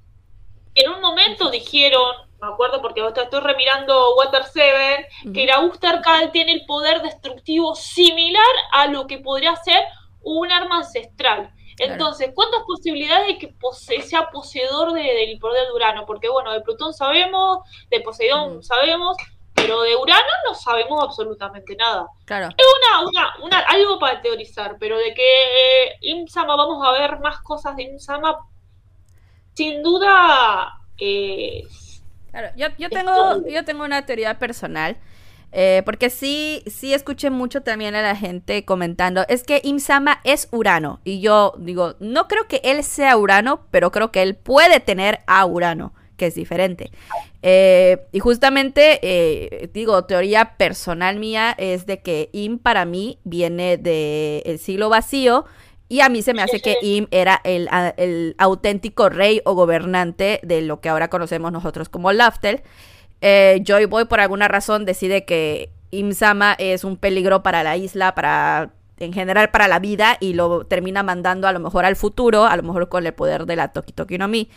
[0.74, 6.52] En un momento dijeron, me acuerdo porque estoy remirando Water 7, que la Usterkal tiene
[6.52, 9.82] el poder destructivo similar a lo que podría ser
[10.22, 11.52] un arma ancestral.
[11.78, 13.54] Entonces, ¿cuántas posibilidades de que
[14.02, 16.06] sea poseedor del poder de Urano?
[16.06, 17.58] Porque, bueno, de Plutón sabemos,
[17.90, 19.16] de Poseidón sabemos,
[19.54, 22.06] pero de Urano no sabemos absolutamente nada.
[22.26, 22.48] Claro.
[22.56, 22.66] Es
[23.10, 27.74] una, una, algo para teorizar, pero de que eh, Imsama vamos a ver más cosas
[27.76, 28.38] de Imsama,
[29.54, 31.64] sin duda eh,
[32.34, 34.96] Claro, yo, yo, tengo, yo tengo una teoría personal.
[35.56, 40.48] Eh, porque sí, sí escuché mucho también a la gente comentando, es que Imsama es
[40.50, 41.00] Urano.
[41.04, 45.20] Y yo digo, no creo que él sea Urano, pero creo que él puede tener
[45.28, 46.90] a Urano, que es diferente.
[47.42, 53.76] Eh, y justamente, eh, digo, teoría personal mía es de que Im para mí viene
[53.76, 55.44] del siglo vacío
[55.94, 60.60] y a mí se me hace que Im era el, auténtico rey o gobernante de
[60.60, 62.62] lo que ahora conocemos nosotros como Laftel.
[63.20, 67.76] Eh, Joy Boy por alguna razón decide que Im Sama es un peligro para la
[67.76, 71.94] isla, para en general para la vida y lo termina mandando a lo mejor al
[71.94, 74.50] futuro, a lo mejor con el poder de la Toki Toki no Mi.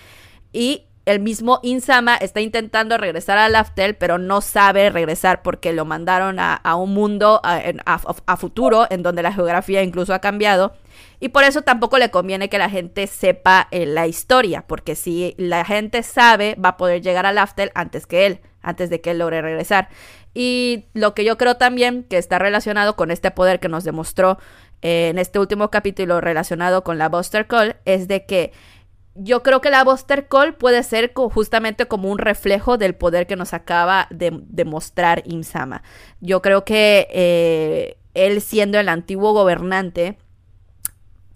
[0.51, 5.85] Y el mismo Insama está intentando regresar a Laftel, pero no sabe regresar porque lo
[5.85, 10.73] mandaron a, un mundo a, futuro, en donde la geografía incluso ha cambiado.
[11.19, 15.35] Y por eso tampoco le conviene que la gente sepa eh, la historia, porque si
[15.37, 19.11] la gente sabe, va a poder llegar a Laftel antes que él, antes de que
[19.11, 19.89] él logre regresar.
[20.33, 24.37] Y lo que yo creo también que está relacionado con este poder que nos demostró
[24.81, 28.53] eh, en este último capítulo relacionado con la Buster Call es de que
[29.15, 33.35] yo creo que la Buster Call puede ser justamente como un reflejo del poder que
[33.35, 35.81] nos acaba de, demostrar mostrar Imsama.
[36.21, 40.17] Yo creo que eh, él siendo el antiguo gobernante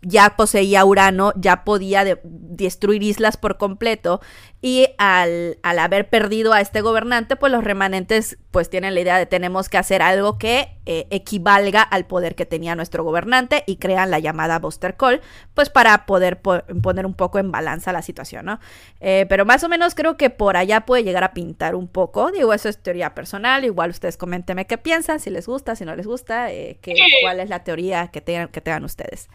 [0.01, 4.19] ya poseía Urano, ya podía destruir islas por completo
[4.63, 9.25] y al, haber perdido a este gobernante, pues los remanentes pues tienen la idea de
[9.25, 14.11] tenemos que hacer algo que eh, equivalga al poder que tenía nuestro gobernante y crean
[14.11, 15.21] la llamada Buster Call,
[15.53, 18.59] pues para poder poner un poco en balanza la situación, ¿no?
[18.99, 22.31] Eh, pero más o menos creo que por allá puede llegar a pintar un poco,
[22.31, 25.95] digo, eso es teoría personal, igual ustedes coméntenme qué piensan, si les gusta, si no
[25.95, 26.79] les gusta, eh,
[27.21, 29.29] cuál es la teoría que tengan, que tengan ustedes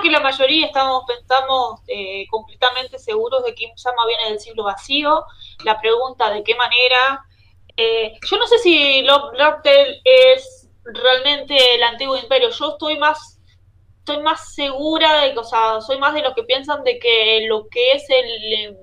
[0.00, 5.24] que la mayoría estamos, pensamos eh, completamente seguros de que Imsama viene del siglo vacío.
[5.64, 7.24] La pregunta de qué manera.
[7.76, 9.04] Eh, yo no sé si
[10.04, 12.50] es realmente el antiguo imperio.
[12.50, 13.36] Yo estoy más
[14.06, 17.44] soy más segura de que, o sea, soy más de los que piensan de que
[17.48, 18.76] lo que es el,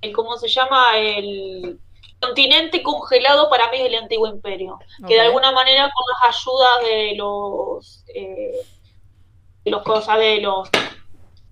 [0.00, 0.96] el ¿cómo se llama?
[0.96, 1.78] El
[2.18, 6.82] continente congelado para mí es el antiguo imperio, que de alguna manera con las ayudas
[6.82, 8.60] de los, eh,
[9.70, 10.68] los cosas, de los,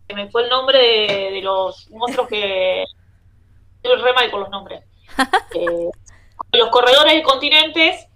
[0.06, 2.82] que me fue el nombre de, los monstruos que,
[3.82, 4.84] estoy re mal con los nombres,
[5.54, 5.90] eh,
[6.52, 8.06] los corredores de continentes,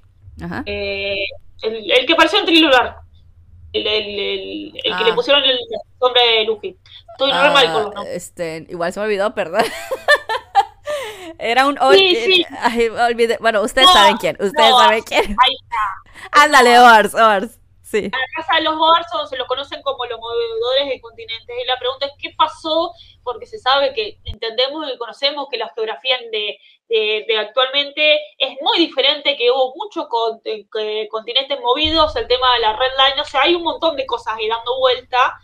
[0.66, 1.26] eh,
[1.62, 2.96] el, que apareció en Trilular,
[3.72, 5.14] el, el, que le ah.
[5.14, 5.58] pusieron el
[6.00, 6.76] nombre de Luffy.
[7.12, 8.16] Estoy re mal con los nombres.
[8.16, 9.64] Este, igual se me olvidó, perdón.
[11.38, 11.78] Era un.
[11.92, 12.46] Sí, sí.
[13.40, 14.36] Bueno, ustedes saben quién.
[14.40, 15.36] Ustedes saben quién.
[16.32, 17.58] Ándale, Ors, Ors.
[17.96, 18.10] Sí.
[18.10, 21.56] La de los Ors se lo conocen como los movedores de continentes.
[21.62, 22.92] Y la pregunta es: ¿qué pasó?
[23.22, 28.78] Porque se sabe que entendemos y conocemos que la geografía de, de, actualmente es muy
[28.78, 30.06] diferente, que hubo muchos
[31.10, 34.34] continentes movidos, el tema de la red line, o sea, hay un montón de cosas
[34.36, 35.38] ahí dando vuelta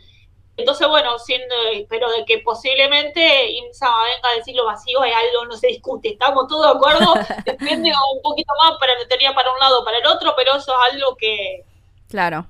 [0.57, 1.55] entonces, bueno, siendo,
[1.89, 6.11] pero de que posiblemente IMSA venga a decir lo vacío es algo, no se discute,
[6.11, 7.15] estamos todos de acuerdo,
[7.47, 10.73] depende un poquito más para teoría para un lado o para el otro, pero eso
[10.73, 11.65] es algo que...
[12.13, 12.47] Claro.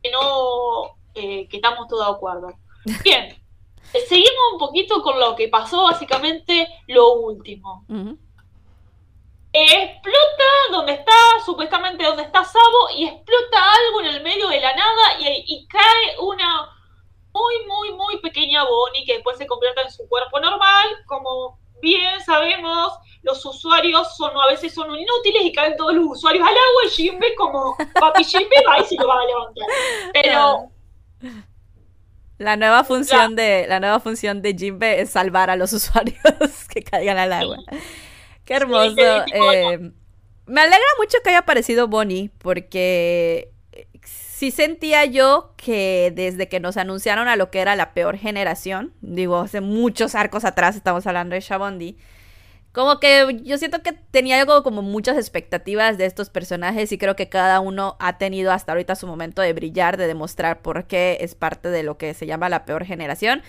[0.00, 2.52] Que no, eh, que estamos todos de acuerdo.
[3.02, 3.34] Bien,
[4.08, 7.84] seguimos un poquito con lo que pasó, básicamente lo último.
[9.52, 11.12] explota donde está,
[11.44, 15.66] supuestamente donde está Sabo, y explota algo en el medio de la nada y, y
[15.66, 16.70] cae una
[17.36, 20.86] muy, muy, muy pequeña Bonnie que después se convierte en su cuerpo normal.
[21.06, 26.46] Como bien sabemos, los usuarios son a veces son inútiles y caen todos los usuarios
[26.46, 29.66] al agua y Jimbe como papi Jimbe va y se lo va a levantar.
[30.12, 30.70] Pero...
[32.38, 36.18] La nueva función de la nueva función de Jimbe es salvar a los usuarios
[36.68, 37.56] que caigan al agua.
[38.44, 38.94] Qué hermoso.
[38.98, 39.90] Eh,
[40.46, 43.50] me alegra mucho que haya aparecido Bonnie porque
[44.36, 48.92] sí sentía yo que desde que nos anunciaron a lo que era la peor generación,
[49.00, 51.96] digo, hace muchos arcos atrás estamos hablando de Shabondi,
[52.70, 57.16] como que yo siento que tenía algo como muchas expectativas de estos personajes y creo
[57.16, 61.16] que cada uno ha tenido hasta ahorita su momento de brillar, de demostrar por qué
[61.22, 63.40] es parte de lo que se llama la peor generación.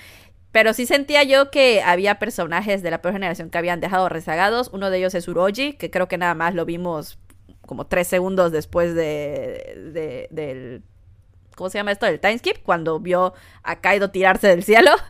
[0.53, 4.69] Pero sí sentía yo que había personajes de la peor generación que habían dejado rezagados.
[4.71, 7.19] Uno de ellos es Uroji, que creo que nada más lo vimos
[7.68, 10.82] como tres segundos después de, del...
[11.55, 12.07] ¿Cómo se llama esto?
[12.07, 14.91] Del timeskip, cuando vio a Kaido tirarse del cielo.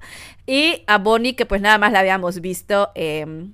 [0.49, 3.49] Y a Bonnie, que pues nada más la habíamos visto eh,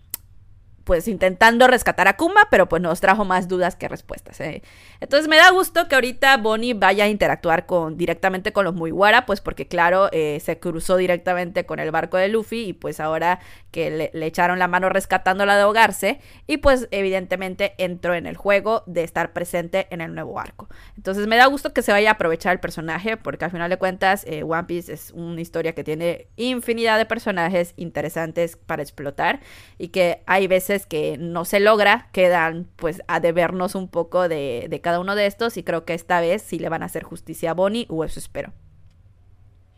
[0.84, 4.40] pues intentando rescatar a Kuma, pero pues nos trajo más dudas que respuestas.
[4.42, 4.62] ¿eh?
[5.00, 9.26] Entonces me da gusto que ahorita Bonnie vaya a interactuar con, directamente con los Muiwara,
[9.26, 13.40] pues porque claro, eh, se cruzó directamente con el barco de Luffy y pues ahora
[13.72, 18.84] que le, echaron la mano rescatándola de ahogarse y pues evidentemente entró en el juego
[18.86, 20.68] de estar presente en el nuevo arco.
[20.98, 23.78] Entonces me da gusto que se vaya a aprovechar el personaje porque al final de
[23.78, 29.40] cuentas eh, One Piece es una historia que tiene infinidad de personajes interesantes para explotar
[29.78, 34.80] y que hay veces que no se logra, quedan pues a debernos un poco de,
[34.84, 37.51] cada uno de estos y creo que esta vez sí le van a hacer justicia
[37.51, 38.53] a Bonnie o eso espero.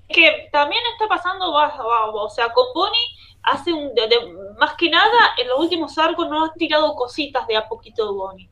[0.07, 3.15] Que también está pasando, o sea, con Bonnie
[3.45, 3.91] hace un,
[4.57, 8.11] más que nada en los últimos arcos nos han tirado cositas de a poquito de
[8.11, 8.49] Bonnie.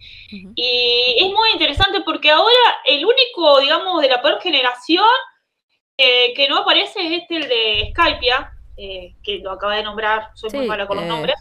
[0.56, 2.54] Y es muy interesante porque ahora
[2.86, 5.06] el único, digamos, de la peor generación
[5.98, 10.32] eh, que no aparece es este, el de Skypia, eh, que lo acaba de nombrar,
[10.34, 11.36] soy muy mala con los eh, nombres.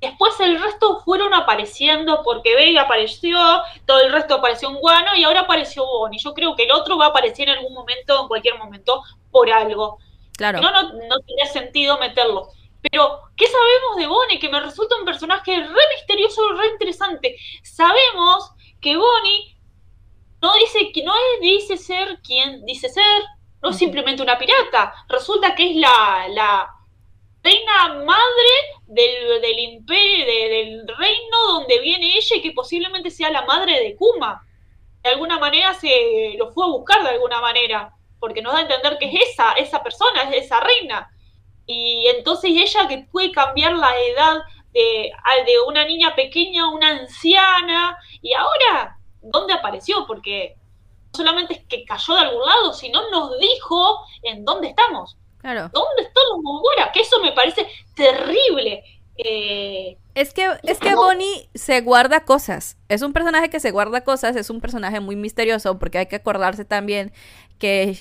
[0.00, 3.38] después el resto fueron apareciendo porque Vega apareció,
[3.84, 6.18] todo el resto apareció en Guano y ahora apareció Bonnie.
[6.18, 9.50] Yo creo que el otro va a aparecer en algún momento, en cualquier momento, por
[9.50, 9.98] algo.
[10.36, 10.60] Claro.
[10.60, 12.48] No, no, no tenía sentido meterlo.
[12.80, 14.38] Pero, ¿qué sabemos de Bonnie?
[14.38, 17.36] Que me resulta un personaje re misterioso, re interesante.
[17.62, 19.58] Sabemos que Bonnie
[20.40, 23.22] no dice que no dice ser quien dice ser,
[23.62, 26.74] no es simplemente una pirata, resulta que es la,
[27.42, 28.52] reina madre
[28.86, 34.42] del, imperio, del reino donde viene ella y que posiblemente sea la madre de Kuma.
[35.02, 38.62] De alguna manera se lo fue a buscar de alguna manera, porque nos da a
[38.62, 41.10] entender que es esa, esa persona, es esa reina.
[41.66, 44.42] Y entonces ella que puede cambiar la edad
[44.72, 45.12] de,
[45.46, 50.06] de una niña pequeña a una anciana, y ahora, ¿dónde apareció?
[50.06, 50.57] Porque
[51.18, 55.16] solamente es que cayó de algún lado, sino nos dijo en dónde estamos.
[55.38, 55.70] Claro.
[55.72, 56.90] ¿Dónde están los Mogura?
[56.92, 58.82] Que eso me parece terrible.
[59.18, 62.76] Eh, es que, es que Bonnie se guarda cosas.
[62.88, 66.16] Es un personaje que se guarda cosas, es un personaje muy misterioso, porque hay que
[66.16, 67.12] acordarse también
[67.58, 67.98] que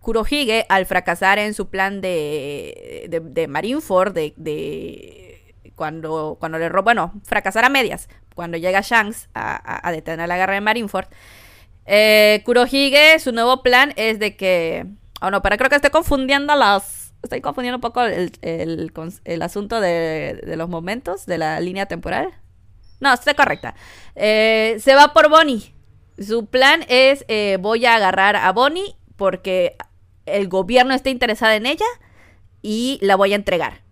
[0.00, 6.84] Kurohige, al fracasar en su plan de, de, Marineford, de, de, cuando, cuando le robó,
[6.84, 11.08] bueno, fracasar a medias, cuando llega Shanks a, a, detener la guerra de Marineford,
[11.86, 14.86] Eh, Kurohige, su nuevo plan es de que.
[15.20, 17.14] Oh no, pero creo que estoy confundiendo las.
[17.22, 22.30] Estoy confundiendo un poco el, el, asunto de, de, los momentos de la línea temporal.
[23.00, 23.74] No, está correcta.
[24.14, 25.74] Eh, se va por Bonnie.
[26.18, 29.76] Su plan es: eh, voy a agarrar a Bonnie porque
[30.26, 31.86] el gobierno está interesado en ella
[32.62, 33.82] y la voy a entregar.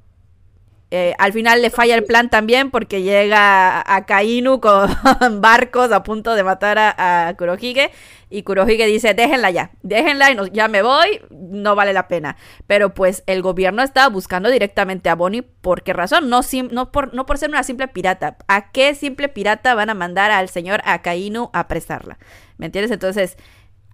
[0.90, 4.88] Eh, al final le falla el plan también porque llega a Kainu con
[5.42, 7.90] barcos a punto de matar a, Kurohige
[8.30, 12.36] y Kurohige dice déjenla ya, déjenla y ya me voy, no vale la pena.
[12.66, 16.30] Pero pues el gobierno estaba buscando directamente a Bonnie, ¿por qué razón?
[16.30, 18.38] No, no, por, no por ser una simple pirata.
[18.48, 22.18] ¿A qué simple pirata van a mandar al señor Akainu a prestarla?
[22.56, 22.92] ¿Me entiendes?
[22.92, 23.36] Entonces...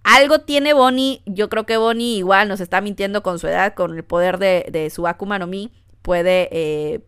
[0.07, 3.95] Algo tiene Bonnie, yo creo que Bonnie igual nos está mintiendo con su edad, con
[3.95, 5.71] el poder de, de su Akuma no Mi,
[6.05, 6.99] puede eh,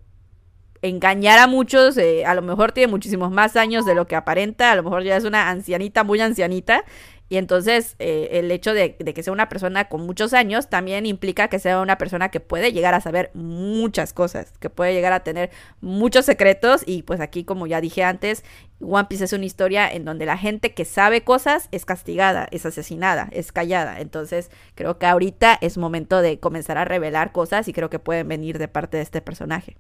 [0.81, 4.71] engañar a muchos, eh, a lo mejor tiene muchísimos más años de lo que aparenta,
[4.71, 6.83] a lo mejor ya es una ancianita, muy ancianita,
[7.30, 11.49] y entonces eh, el hecho de, que sea una persona con muchos años también implica
[11.49, 15.23] que sea una persona que puede llegar a saber muchas cosas, que puede llegar a
[15.23, 15.51] tener
[15.82, 18.45] muchos secretos y pues aquí como ya dije antes,
[18.80, 22.65] One Piece es una historia en donde la gente que sabe cosas es castigada, es
[22.65, 23.99] asesinada, es callada.
[23.99, 28.28] Entonces creo que ahorita es momento de comenzar a revelar cosas y creo que pueden
[28.28, 29.78] venir de parte de este personaje.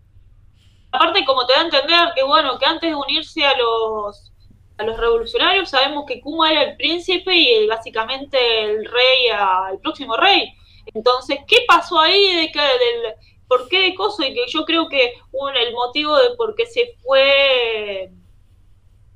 [0.91, 4.33] Aparte como te da a entender que bueno, que antes de unirse a los
[4.77, 9.27] a los revolucionarios sabemos que Kuma era el príncipe y básicamente el rey,
[9.71, 10.53] el próximo rey.
[10.93, 13.13] Entonces, ¿qué pasó ahí de que del
[13.47, 14.23] por qué de coso?
[14.23, 15.13] Y que yo creo que
[15.55, 18.11] el motivo de por qué se fue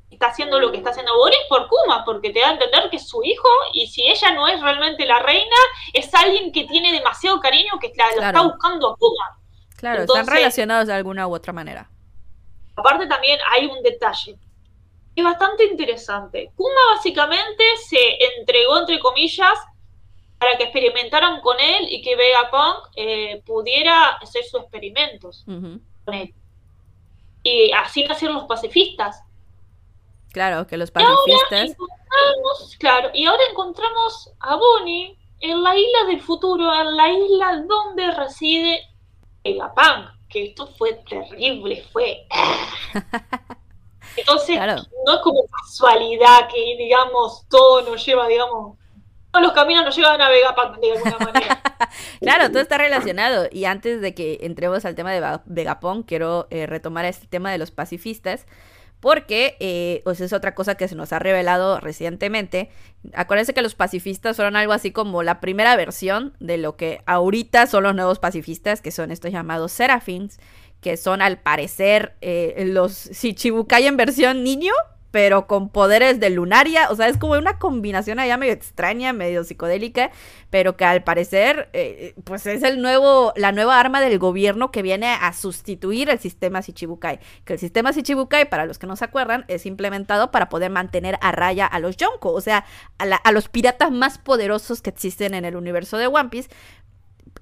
[0.09, 2.97] está haciendo lo que está haciendo Boris por Kuma, porque te da a entender que
[2.97, 5.55] es su hijo y si ella no es realmente la reina,
[5.93, 9.39] es alguien que tiene demasiado cariño que la, está buscando a Kuma.
[9.77, 11.89] Claro, están relacionados de alguna u otra manera.
[12.75, 14.37] Aparte también hay un detalle
[15.15, 16.51] es bastante interesante.
[16.55, 17.99] Kuma básicamente se
[18.37, 19.57] entregó, entre comillas,
[20.39, 26.33] para que experimentaran con él y que Vegapunk eh, pudiera hacer sus experimentos con él.
[27.43, 29.23] Y así nacieron los pacifistas.
[30.31, 31.71] Claro, que los pacifistas.
[31.71, 37.63] Y claro, y ahora encontramos a Bonnie en la isla del futuro, en la isla
[37.67, 38.81] donde reside
[39.43, 40.09] Vegapunk.
[40.29, 42.25] Que esto fue terrible, fue.
[44.15, 44.57] Entonces,
[45.05, 48.77] no es como casualidad que, digamos, todo nos lleva, digamos,
[49.31, 51.61] todos los caminos nos llevan a Vegapunk de alguna manera.
[52.19, 53.47] claro, todo está relacionado.
[53.51, 57.57] Y antes de que entremos al tema de Vegapunk, quiero eh, retomar este tema de
[57.57, 58.45] los pacifistas.
[58.99, 62.69] Porque, eh, pues es otra cosa que se nos ha revelado recientemente.
[63.13, 67.65] Acuérdense que los pacifistas fueron algo así como la primera versión de lo que ahorita
[67.65, 70.39] son los nuevos pacifistas, que son estos llamados Serafins
[70.81, 74.73] que son al parecer eh, los Shichibukai en versión niño,
[75.11, 76.89] pero con poderes de lunaria.
[76.89, 80.09] O sea, es como una combinación allá medio extraña, medio psicodélica,
[80.49, 84.81] pero que al parecer, eh, pues es el nuevo, la nueva arma del gobierno que
[84.81, 87.19] viene a sustituir el sistema Shichibukai.
[87.45, 91.19] Que el sistema Shichibukai, para los que no se acuerdan, es implementado para poder mantener
[91.21, 92.65] a raya a los Yonko, o sea,
[92.97, 96.49] a, a los piratas más poderosos que existen en el universo de One Piece.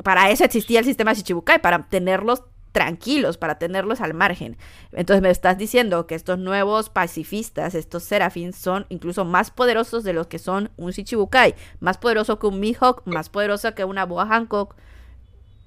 [0.03, 4.57] Para eso existía el sistema Shichibukai, para tenerlos tranquilos, para tenerlos al margen.
[4.91, 10.13] Entonces me estás diciendo que estos nuevos pacifistas, estos serafins, son incluso más poderosos de
[10.13, 14.25] los que son un Shichibukai, más poderoso que un Mihawk, más poderoso que una Boa
[14.27, 14.75] Hancock,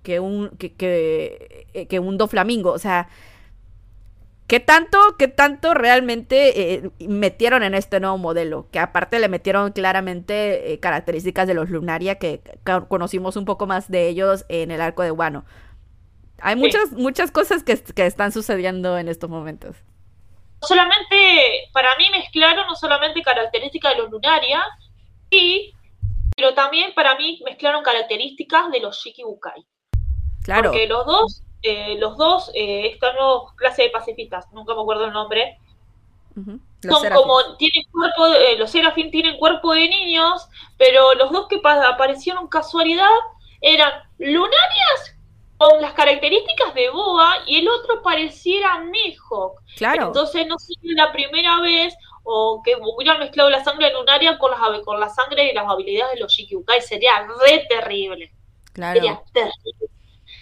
[0.02, 2.72] que un, que, que, eh, que un Doflamingo.
[2.72, 3.08] O sea,
[4.52, 8.66] ¿Qué tanto, qué tanto realmente eh, metieron en este nuevo modelo?
[8.70, 12.42] Que aparte le metieron claramente eh, características de los Lunaria, que
[12.88, 15.46] conocimos un poco más de ellos en el arco de Wano.
[16.42, 17.72] Hay muchas, muchas cosas que,
[18.04, 19.76] están sucediendo en estos momentos.
[20.60, 24.62] Solamente, para mí mezclaron no solamente características de los Lunaria,
[25.30, 25.72] sí,
[26.36, 29.64] pero también para mí mezclaron características de los Shikibukai.
[30.42, 30.70] Claro.
[30.70, 35.04] Porque los dos, eh, los dos, eh, esta nueva clase de pacifistas, nunca me acuerdo
[35.04, 35.58] el nombre,
[36.34, 41.60] son como, tienen cuerpo, eh, los Serafín tienen cuerpo de niños, pero los dos que
[41.62, 43.10] aparecieron casualidad
[43.60, 45.11] eran lunarias
[45.62, 49.60] con las características de Boa y el otro pareciera Mihawk.
[49.76, 50.08] Claro.
[50.08, 51.94] Entonces no sé la primera vez
[52.24, 56.14] o que hubieran mezclado la sangre lunaria con, las, con la sangre y las habilidades
[56.14, 56.80] de los Shikibukai.
[56.80, 58.32] Sería re terrible.
[58.72, 59.00] Claro.
[59.00, 59.88] Sería terrible.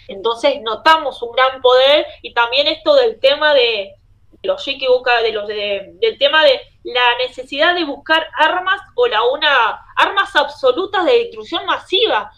[0.07, 3.93] Entonces notamos un gran poder y también esto del tema de,
[4.43, 9.23] los Shikibukai, de los de, del tema de la necesidad de buscar armas o la
[9.23, 12.31] una armas absolutas de destrucción masiva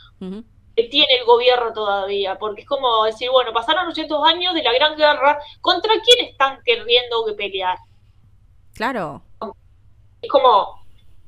[0.76, 4.74] que tiene el gobierno todavía, porque es como decir, bueno, pasaron 800 años de la
[4.74, 7.78] Gran Guerra, ¿contra quién están queriendo pelear?
[8.74, 9.22] Claro.
[10.22, 10.84] Es como,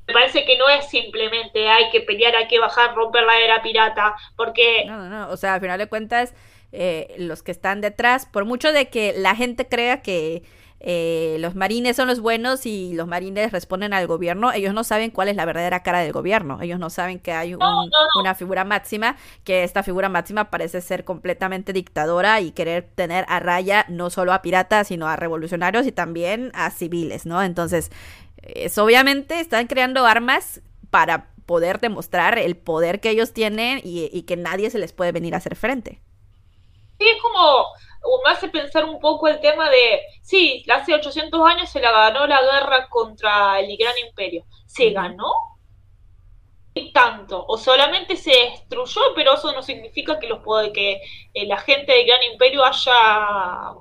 [0.06, 3.62] me parece que no es simplemente hay que pelear, hay que bajar, romper la era
[3.62, 4.84] pirata, porque...
[4.86, 6.34] No, no, no, o sea, al final de cuentas,
[6.72, 10.42] eh, los que están detrás, por mucho de que la gente crea que
[10.88, 15.10] eh, los marines son los buenos y los marines responden al gobierno, ellos no saben
[15.10, 19.16] cuál es la verdadera cara del gobierno, ellos no saben que hay una figura máxima,
[19.42, 24.32] que esta figura máxima parece ser completamente dictadora y querer tener a raya no solo
[24.32, 27.42] a piratas, sino a revolucionarios y también a civiles, ¿no?
[27.42, 27.90] Entonces,
[28.42, 30.60] es, obviamente están creando armas
[30.90, 35.10] para poder demostrar el poder que ellos tienen y, y que nadie se les puede
[35.10, 36.00] venir a hacer frente.
[37.00, 37.66] Sí, es como,
[38.24, 42.26] me hace pensar un poco el tema de, sí, hace 800 años se la ganó
[42.26, 44.44] la guerra contra el gran imperio.
[44.66, 45.32] ¿Se ganó?
[46.74, 47.44] ¿Y tanto?
[47.48, 50.40] ¿O solamente se destruyó, pero eso no significa que, los,
[50.74, 51.00] que
[51.32, 53.74] eh, la gente del gran imperio haya,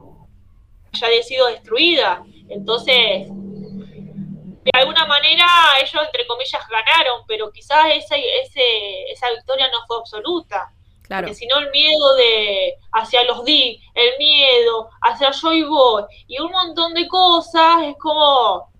[0.93, 2.23] haya sido destruida?
[2.47, 5.45] Entonces, de alguna manera
[5.79, 10.71] ellos, entre comillas, ganaron, pero quizás esa, ese, esa victoria no fue absoluta.
[11.07, 11.27] Claro.
[11.27, 16.05] Porque si no el miedo de hacia los D, el miedo hacia yo y vos,
[16.27, 18.71] y un montón de cosas, es como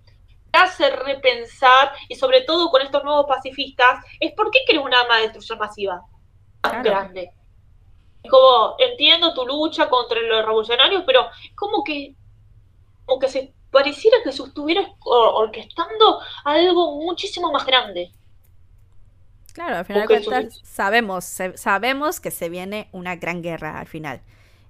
[0.52, 5.16] hace repensar, y sobre todo con estos nuevos pacifistas, es por qué querés una arma
[5.16, 6.00] de destrucción masiva
[6.60, 7.30] tan grande.
[8.22, 12.14] Es como, entiendo tu lucha contra los revolucionarios, pero es como que,
[13.04, 18.10] como que se pareciera que se estuviera orquestando algo muchísimo más grande.
[19.56, 24.20] Claro, al final de cuentas sabemos, sabemos que se viene una gran guerra al final.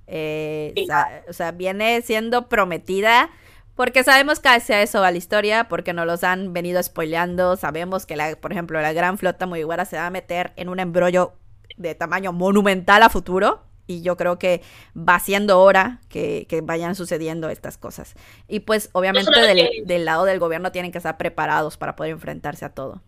[0.07, 0.87] Eh,
[1.28, 3.28] o sea, viene siendo prometida
[3.74, 7.57] porque sabemos que hacia eso va la historia, porque nos los han venido spoileando.
[7.57, 10.68] Sabemos que, la, por ejemplo, la gran flota muy buena se va a meter en
[10.68, 11.32] un embrollo
[11.76, 13.64] de tamaño monumental a futuro.
[13.89, 14.62] Y yo creo que
[14.97, 18.14] va siendo hora que, vayan sucediendo estas cosas.
[18.47, 19.32] Y pues obviamente
[19.84, 23.03] del lado del gobierno tienen que estar preparados para poder enfrentarse a todo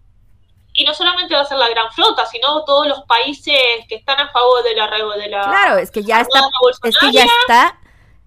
[0.79, 3.59] y no solamente va a ser la gran flota, sino todos los países
[3.89, 6.41] que están a favor de la de la Claro, es que ya está
[6.85, 7.81] es que ya está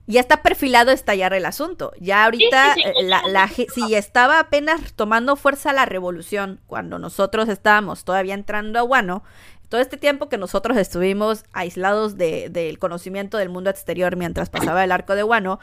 [0.05, 1.93] ya está perfilado estallar el asunto.
[1.97, 8.03] Ya ahorita eh, la, la, si estaba apenas tomando fuerza la revolución cuando nosotros estábamos
[8.03, 9.23] todavía entrando a Guano,
[9.69, 14.91] todo este tiempo que nosotros estuvimos aislados del conocimiento del mundo exterior mientras pasaba el
[14.91, 15.61] arco de Guano,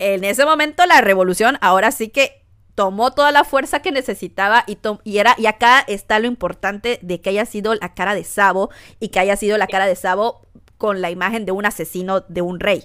[0.00, 2.43] en ese momento la revolución ahora sí que
[2.74, 7.20] tomó toda la fuerza que necesitaba y, y, era, y acá está lo importante de
[7.20, 8.70] que haya sido la cara de Sabo
[9.00, 10.42] y que haya sido la cara de Sabo
[10.78, 12.84] con la imagen de un asesino de un rey.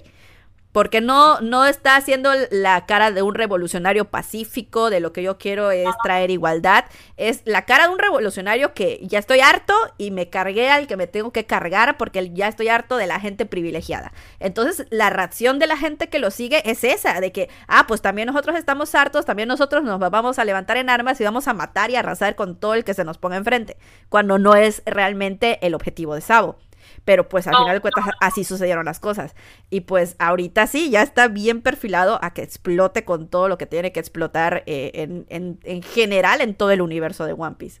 [0.72, 5.38] Porque no, no está haciendo la cara de un revolucionario pacífico, de lo que yo
[5.38, 6.84] quiero es traer igualdad.
[7.16, 10.96] Es la cara de un revolucionario que ya estoy harto y me cargué al que
[10.96, 14.12] me tengo que cargar porque ya estoy harto de la gente privilegiada.
[14.38, 18.02] Entonces, la reacción de la gente que lo sigue es esa, de que, ah, pues
[18.02, 21.54] también nosotros estamos hartos, también nosotros nos vamos a levantar en armas y vamos a
[21.54, 23.76] matar y arrasar con todo el que se nos ponga enfrente,
[24.08, 26.58] cuando no es realmente el objetivo de Sabo.
[27.04, 29.34] Pero pues al final de cuentas así sucedieron las cosas.
[29.70, 33.66] Y pues ahorita sí, ya está bien perfilado a que explote con todo lo que
[33.66, 37.80] tiene que explotar eh, en, en, general en todo el universo de One Piece.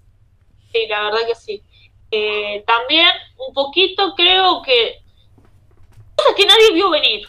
[0.72, 1.62] Sí, la verdad que sí.
[2.10, 3.08] Eh, también
[3.48, 4.96] un poquito creo que...
[6.16, 7.26] Cosas que nadie vio venir.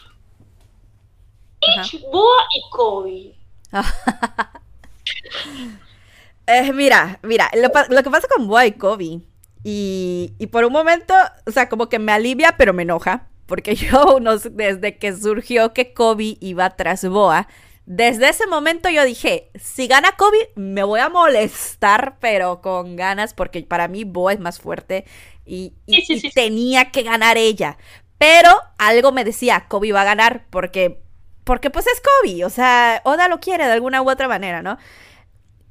[2.10, 3.34] Boa y Kobe.
[6.46, 9.20] eh, mira, mira, lo, lo, que pasa con Boa y Kobe
[9.64, 11.14] y, y por un momento,
[11.46, 13.28] o sea, como que me alivia, pero me enoja.
[13.46, 17.48] Porque yo, no, desde que surgió que Kobe iba tras Boa,
[17.84, 23.34] desde ese momento yo dije, si gana Kobe, me voy a molestar, pero con ganas,
[23.34, 25.04] porque para mí Boa es más fuerte
[25.44, 27.76] y, y, tenía que ganar ella.
[28.18, 31.02] Pero algo me decía, Kobe va a ganar, porque,
[31.42, 34.78] porque pues es Kobe, o sea, Oda lo quiere de alguna u otra manera, ¿no?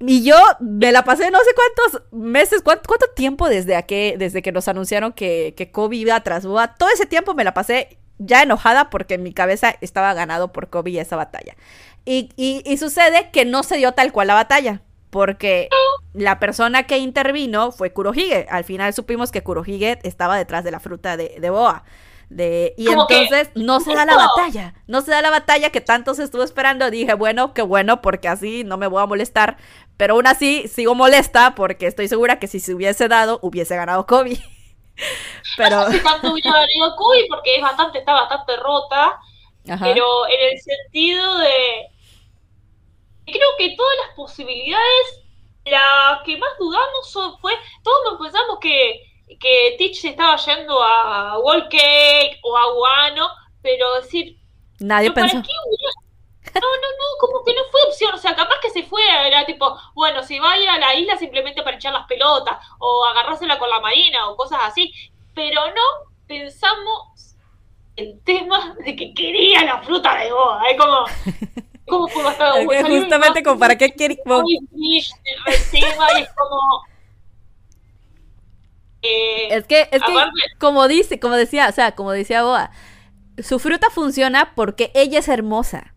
[0.05, 4.51] Y yo me la pasé no sé cuántos meses, cuánto, tiempo desde, que, desde que
[4.51, 6.75] nos anunciaron que, que Kobe iba tras Boa.
[6.75, 10.91] Todo ese tiempo me la pasé ya enojada porque mi cabeza estaba ganado por Kobe
[10.91, 11.55] y esa batalla.
[12.05, 14.81] Y, y, sucede que no se dio tal cual la batalla.
[15.11, 15.67] Porque
[16.13, 18.47] la persona que intervino fue Kurohige.
[18.49, 21.83] Al final supimos que Kurohige estaba detrás de la fruta de, de Boa.
[22.29, 26.13] De, y entonces no se da la batalla, no se da la batalla que tanto
[26.13, 26.89] se estuvo esperando.
[26.89, 29.57] Dije, bueno, qué bueno, porque así no me voy a molestar.
[30.01, 34.07] Pero aún así sigo molesta porque estoy segura que si se hubiese dado, hubiese ganado
[34.07, 34.35] Kobe.
[35.57, 35.81] pero...
[35.81, 39.19] No sé si tanto hubiera ganado Kobe porque es bastante, está bastante rota.
[39.63, 41.53] Pero en el sentido de...
[43.27, 45.21] Creo que todas las posibilidades,
[45.65, 49.03] la que más dudamos fue, todos pensamos que,
[49.39, 53.29] que Teach se estaba yendo a Wall Cake o a Guano,
[53.61, 54.35] pero decir...
[54.79, 55.43] Nadie pensó.
[56.55, 58.13] No, no, no, como que no fue opción.
[58.13, 60.95] O sea, capaz que se fue, era tipo, bueno, si va a ir a la
[60.95, 64.91] isla simplemente para echar las pelotas, o agarrársela con la marina, o cosas así.
[65.33, 67.35] Pero no pensamos
[67.95, 70.63] el tema de que quería la fruta de boda.
[70.69, 71.05] Es como.
[71.87, 72.07] como
[72.87, 74.17] justamente como para qué quiere.
[79.01, 80.13] Eh, es que, es que
[80.59, 82.71] como dice, como decía, o sea, como decía Boa,
[83.39, 85.93] su fruta funciona porque ella es hermosa.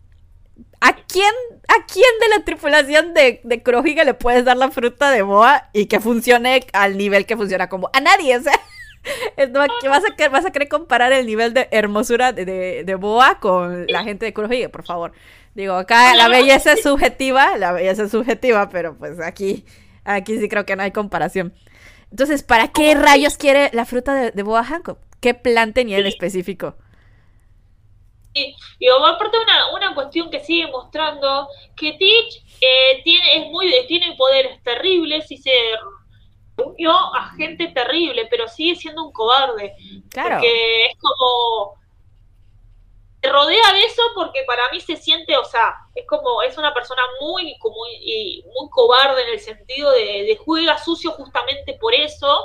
[0.86, 1.32] ¿A quién,
[1.68, 5.86] ¿A quién de la tripulación de, de le puedes dar la fruta de Boa y
[5.86, 7.88] que funcione al nivel que funciona como?
[7.94, 8.52] A nadie, o sea.
[9.80, 13.86] ¿qué vas, a, ¿Vas a querer comparar el nivel de hermosura de, de, Boa con
[13.86, 14.68] la gente de Kurohige?
[14.68, 15.12] Por favor.
[15.54, 19.64] Digo, acá la belleza es subjetiva, la belleza es subjetiva, pero pues aquí,
[20.04, 21.54] aquí sí creo que no hay comparación.
[22.10, 24.98] Entonces, ¿para qué rayos quiere la fruta de, de Boa Hancock?
[25.20, 26.76] ¿Qué plan tenía en específico?
[28.34, 28.54] Y,
[28.88, 34.62] aparte una, una cuestión que sigue mostrando que Teach eh, tiene, es muy, tiene poderes
[34.62, 35.52] terribles y se
[36.56, 39.74] unió a gente terrible, pero sigue siendo un cobarde.
[40.10, 40.36] Claro.
[40.36, 41.84] Porque es como
[43.24, 46.74] se rodea de eso porque para mí se siente, o sea, es como, es una
[46.74, 52.44] persona muy, muy, muy cobarde en el sentido de, de juega sucio justamente por eso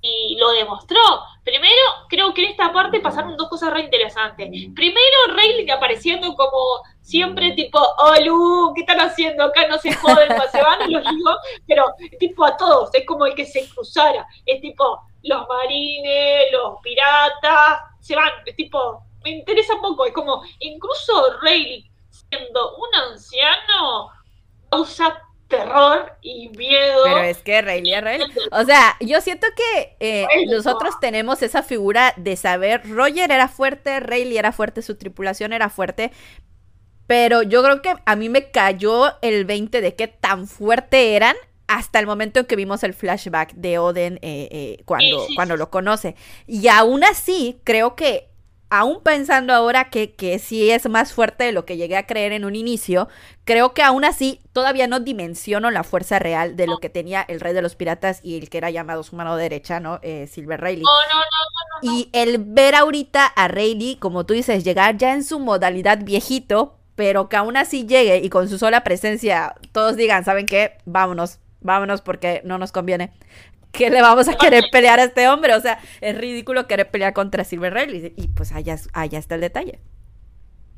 [0.00, 1.00] y lo demostró.
[1.44, 4.48] Primero, creo que en esta parte pasaron dos cosas re interesantes.
[4.74, 9.44] Primero, Rayleigh apareciendo como siempre, tipo, oh, Lu, ¿qué están haciendo?
[9.44, 11.30] Acá no se joden, se van los digo,
[11.66, 11.86] pero
[12.18, 14.26] tipo a todos, es como el que se cruzara.
[14.46, 20.42] Es tipo, los marines, los piratas, se van, es tipo, me interesa poco, es como,
[20.60, 24.10] incluso Rayleigh siendo un anciano,
[24.70, 25.20] causa
[25.50, 27.02] terror y miedo.
[27.04, 28.32] Pero es que Rayleigh es Rayleigh.
[28.52, 34.00] O sea, yo siento que eh, nosotros tenemos esa figura de saber, Roger era fuerte,
[34.00, 36.12] Rayleigh era fuerte, su tripulación era fuerte,
[37.06, 41.36] pero yo creo que a mí me cayó el 20 de qué tan fuerte eran
[41.66, 45.70] hasta el momento en que vimos el flashback de Oden eh, eh, cuando, cuando lo
[45.70, 46.16] conoce.
[46.46, 48.29] Y aún así, creo que
[48.70, 52.32] aún pensando ahora que, que sí es más fuerte de lo que llegué a creer
[52.32, 53.08] en un inicio,
[53.44, 57.40] creo que aún así todavía no dimensiono la fuerza real de lo que tenía el
[57.40, 59.98] rey de los piratas y el que era llamado su mano derecha, ¿no?
[60.02, 60.84] Eh, Silver Rayleigh.
[60.84, 65.24] No, no, no, y el ver ahorita a Rayleigh, como tú dices, llegar ya en
[65.24, 70.24] su modalidad viejito, pero que aún así llegue y con su sola presencia todos digan,
[70.24, 70.78] ¿saben qué?
[70.84, 73.12] Vámonos, vámonos porque no nos conviene.
[73.72, 75.54] ¿Qué le vamos a querer pelear a este hombre?
[75.54, 78.14] O sea, es ridículo querer pelear contra Silver Rayleigh.
[78.16, 79.80] Y pues allá, allá está el detalle.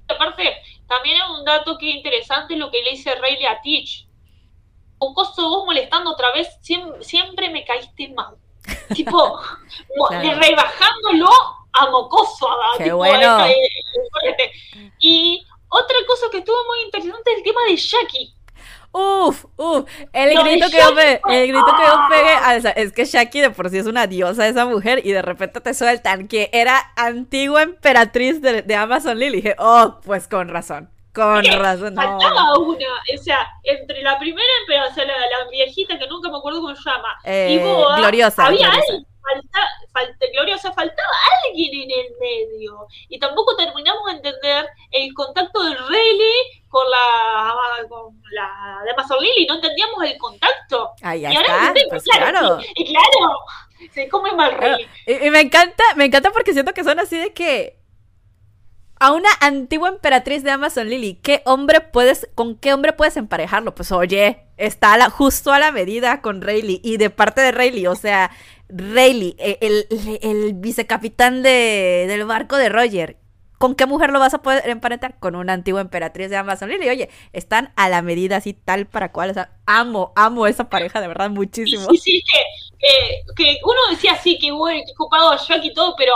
[0.08, 0.44] Aparte,
[0.88, 4.06] también es un dato que es interesante lo que le dice Rayleigh a Teach.
[4.98, 8.36] Un costo vos molestando otra vez, siempre, me caíste mal.
[8.94, 9.40] tipo,
[10.10, 11.28] rebajándolo
[11.72, 12.48] a mocoso.
[12.78, 13.46] Qué bueno.
[15.00, 18.34] y otra cosa que estuvo muy interesante es el tema de Jackie
[18.94, 23.40] Uf, uf, el grito que yo pegué, el grito que yo pegué, es que Shaki
[23.40, 26.92] de por sí es una diosa esa mujer y de repente te sueltan que era
[26.94, 29.36] antigua emperatriz de, Amazon Lily.
[29.36, 31.94] Dije, oh, pues con razón, con razón.
[31.94, 32.02] No.
[32.02, 32.86] Faltaba una,
[33.18, 36.82] o sea, entre la primera emperatriz, la, la viejita que nunca me acuerdo cómo se
[36.84, 38.44] llama, y eh, Gloriosa.
[38.44, 39.06] Había gloriosa.
[39.90, 41.08] falta, gloriosa, faltaba
[41.46, 42.86] alguien en el medio.
[43.08, 49.18] Y tampoco terminamos de entender el contacto del Rayleigh con la, con la de Amazon
[49.20, 50.92] Lily, no entendíamos el contacto.
[51.02, 52.60] Ahí está, pues claro.
[52.74, 53.38] Y, claro,
[53.92, 57.78] se come mal y, me encanta, me encanta porque siento que son así de que
[58.98, 63.74] a una antigua emperatriz de Amazon Lily, ¿qué hombre puedes, con qué hombre puedes emparejarlo?
[63.74, 67.88] Pues oye, está la, justo a la medida con Rayleigh y de parte de Rayleigh,
[67.88, 68.30] o sea,
[68.70, 69.86] Rayleigh, el,
[70.22, 73.18] el, vicecapitán de, del barco de Roger,
[73.62, 75.20] ¿Con qué mujer lo vas a poder emparentar?
[75.20, 76.88] Con una antigua emperatriz de Amazon Lily.
[76.88, 79.30] Oye, están a la medida así tal para cual.
[79.30, 81.88] O sea, amo, amo esa pareja de verdad muchísimo.
[81.90, 82.24] Sí, sí,
[82.80, 86.12] que, que uno decía así, que bueno, que ocupado Jack y todo, pero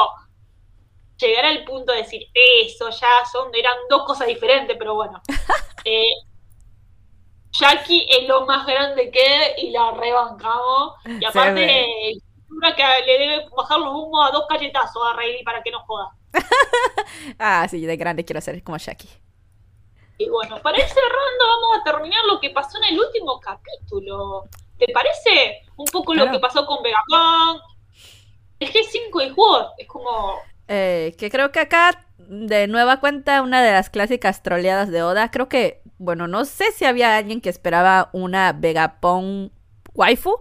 [1.18, 5.22] llegar al punto de decir eso ya son, eran dos cosas diferentes, pero bueno.
[5.84, 6.14] eh,
[7.52, 10.94] Jackie es lo más grande que y la rebancamos.
[11.20, 11.86] Y aparte,
[12.76, 16.10] que le debe bajar los humos a dos calletazos a Rayleigh para que no joda.
[17.38, 19.08] ah, sí, de grande quiero ser como Jackie.
[20.18, 24.44] Y bueno, para ir cerrando, vamos a terminar lo que pasó en el último capítulo.
[24.78, 25.62] ¿Te parece?
[25.76, 27.62] Un poco lo que pasó con Vegapunk.
[28.58, 30.34] El G5 de juego es como.
[30.68, 35.30] Eh, que creo que acá, de nueva cuenta, una de las clásicas troleadas de Oda.
[35.30, 39.52] Creo que, bueno, no sé si había alguien que esperaba una Vegapunk
[39.94, 40.34] waifu.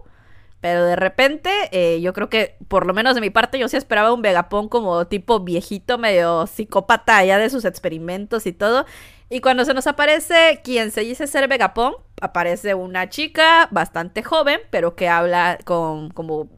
[0.60, 3.76] Pero de repente, eh, yo creo que, por lo menos de mi parte, yo sí
[3.76, 8.86] esperaba un Vegapón como tipo viejito, medio psicópata allá de sus experimentos y todo.
[9.28, 14.60] Y cuando se nos aparece quien se dice ser Vegapunk, aparece una chica bastante joven,
[14.70, 16.48] pero que habla con como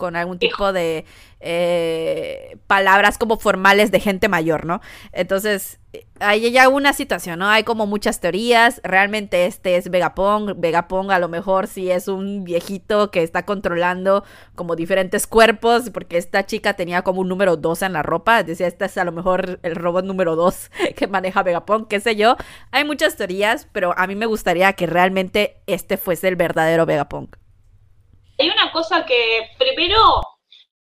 [0.00, 1.04] con algún tipo de
[1.40, 4.80] eh, palabras como formales de gente mayor, ¿no?
[5.12, 5.78] Entonces,
[6.20, 7.48] hay ya una situación, ¿no?
[7.48, 8.80] Hay como muchas teorías.
[8.82, 10.58] Realmente este es Vegapong.
[10.58, 14.24] Vegapong a lo mejor sí es un viejito que está controlando
[14.54, 18.42] como diferentes cuerpos, porque esta chica tenía como un número 2 en la ropa.
[18.42, 22.16] Decía, este es a lo mejor el robot número 2 que maneja Vegapong, qué sé
[22.16, 22.36] yo.
[22.70, 27.39] Hay muchas teorías, pero a mí me gustaría que realmente este fuese el verdadero Vegapong
[28.40, 30.22] hay una cosa que, primero,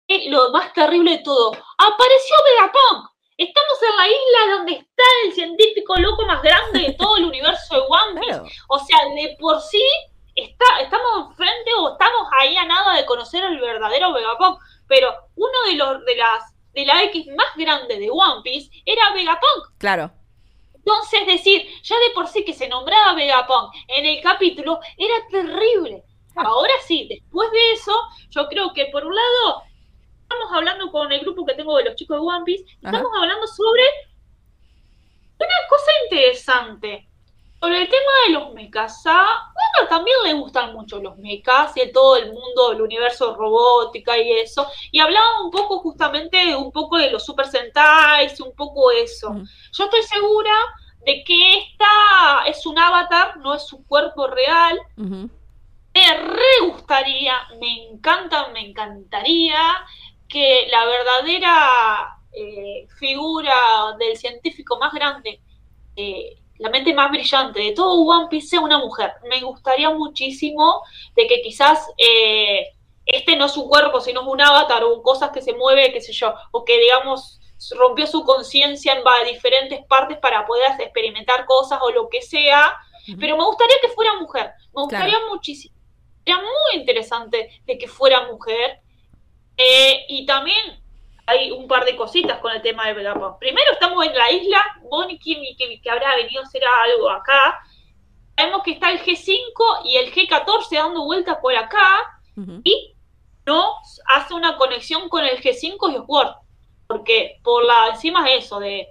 [0.08, 1.52] es lo más terrible de todo.
[1.52, 3.10] Apareció Vegapunk.
[3.36, 7.76] Estamos en la isla donde está el científico loco más grande de todo el universo
[7.76, 8.42] de One Piece.
[8.70, 9.84] O sea, de por sí
[10.36, 14.60] está, estamos frente o estamos ahí a nada de conocer el verdadero Vegapunk.
[14.88, 19.14] Pero uno de los de las de la X más grande de One Piece era
[19.14, 19.78] Vegapunk.
[19.80, 20.12] Claro.
[20.76, 26.04] Entonces, decir, ya de por sí que se nombraba Vegapunk en el capítulo era terrible.
[26.38, 27.94] Ahora sí, después de eso,
[28.30, 29.64] yo creo que por un lado,
[30.22, 33.48] estamos hablando con el grupo que tengo de los chicos de One Piece, estamos hablando
[33.48, 33.84] sobre
[35.40, 37.08] una cosa interesante.
[37.60, 41.92] Sobre el tema de los mechas, a bueno, también le gustan mucho los mechas y
[41.92, 44.68] todo el mundo, el universo robótica y eso.
[44.92, 49.36] Y hablaba un poco justamente un poco de los Super Sentais, un poco eso.
[49.72, 50.54] Yo estoy segura
[51.04, 54.80] de que esta es un avatar, no es su cuerpo real.
[55.98, 59.60] Me re gustaría, me encanta, me encantaría
[60.30, 63.56] que la verdadera eh, figura
[63.98, 65.42] del científico más grande,
[65.96, 69.14] eh, la mente más brillante de todo One Piece sea una mujer.
[69.28, 70.84] Me gustaría muchísimo
[71.16, 72.68] de que quizás eh,
[73.04, 76.02] este no es un cuerpo, sino es un avatar o cosas que se mueve, qué
[76.02, 77.40] sé yo, o que digamos
[77.76, 79.02] rompió su conciencia en
[79.34, 82.72] diferentes partes para poder experimentar cosas o lo que sea,
[83.20, 85.77] pero me gustaría que fuera mujer, me gustaría muchísimo
[86.28, 88.82] era muy interesante de que fuera mujer.
[89.56, 90.84] Eh, y también
[91.26, 93.40] hay un par de cositas con el tema de Vegapunk.
[93.40, 97.60] Primero, estamos en la isla, Bonnie que, que habrá venido a hacer algo acá.
[98.36, 102.20] Sabemos que está el G5 y el G14 dando vueltas por acá.
[102.64, 102.94] Y
[103.48, 103.74] no
[104.06, 106.36] hace una conexión con el G5 y Sword.
[106.88, 108.88] Porque por la encima es eso, de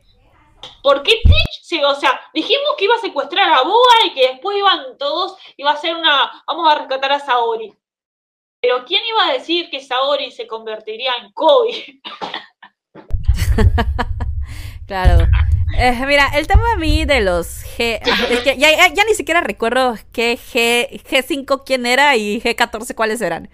[0.83, 4.57] ¿Por qué Teach o sea, dijimos que iba a secuestrar a Boa y que después
[4.57, 7.75] iban todos, iba a ser una, vamos a rescatar a Saori.
[8.61, 12.01] Pero ¿quién iba a decir que Saori se convertiría en Kobe?
[14.87, 15.27] claro.
[15.79, 18.01] Eh, mira, el tema a mí de los G,
[18.57, 23.51] ya, ni siquiera recuerdo qué G, G5 quién era y G14 cuáles eran.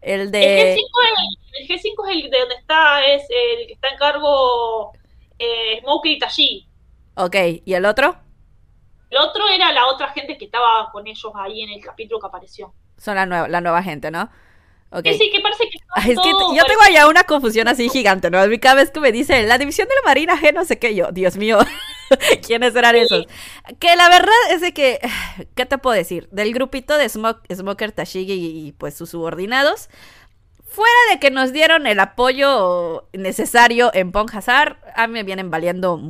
[0.00, 0.72] El de...
[0.72, 3.96] El G5 es, el, G5 es el de donde está, es el que está en
[3.96, 4.92] cargo
[5.38, 6.68] eh, Smokey y Tashi.
[7.14, 8.16] Ok, ¿y el otro?
[9.10, 12.26] El otro era la otra gente que estaba con ellos ahí en el capítulo que
[12.26, 12.74] apareció.
[12.98, 14.28] Son la nueva, la nueva gente, ¿no?
[14.90, 15.14] Okay.
[15.14, 15.78] Sí, sí, que parece que.
[16.12, 18.38] es que yo tengo allá una confusión así gigante, ¿no?
[18.60, 21.10] Cada vez que me dice la división de la Marina G, no sé qué, yo,
[21.12, 21.58] Dios mío,
[22.46, 23.26] ¿quiénes eran esos?
[23.78, 25.00] Que la verdad es de que,
[25.54, 26.28] ¿qué te puedo decir?
[26.30, 29.88] Del grupito de Smoker, Tashigi y, y pues sus subordinados,
[30.66, 35.50] fuera de que nos dieron el apoyo necesario en Pong Hazard, a mí me vienen
[35.50, 36.00] valiendo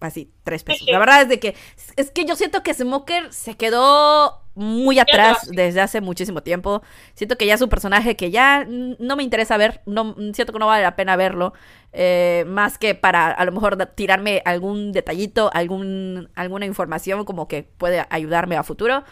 [0.00, 0.88] así tres pesos.
[0.88, 1.54] La verdad es de que
[1.96, 6.82] es que yo siento que Smoker se quedó muy atrás desde hace muchísimo tiempo.
[7.14, 10.58] Siento que ya es un personaje que ya no me interesa ver, no siento que
[10.58, 11.52] no vale la pena verlo,
[11.92, 17.64] eh, más que para a lo mejor tirarme algún detallito, algún alguna información como que
[17.64, 19.04] puede ayudarme a futuro.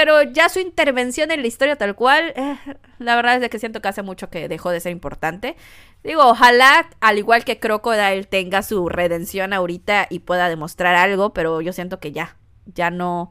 [0.00, 2.56] Pero ya su intervención en la historia tal cual, eh,
[2.98, 5.56] la verdad es de que siento que hace mucho que dejó de ser importante.
[6.02, 11.60] Digo, ojalá, al igual que Crocodile, tenga su redención ahorita y pueda demostrar algo, pero
[11.60, 13.30] yo siento que ya, ya no,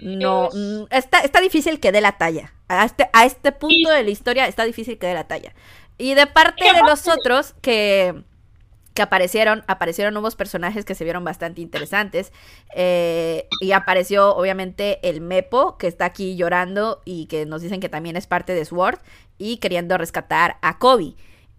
[0.00, 2.52] no, mm, está, está difícil que dé la talla.
[2.68, 5.54] A este, a este punto de la historia está difícil que dé la talla.
[5.98, 8.22] Y de parte de los otros que
[8.96, 12.32] que aparecieron, aparecieron nuevos personajes que se vieron bastante interesantes.
[12.74, 17.88] Eh, y apareció obviamente el Mepo, que está aquí llorando y que nos dicen que
[17.88, 18.98] también es parte de Sword
[19.38, 21.14] y queriendo rescatar a Kobe.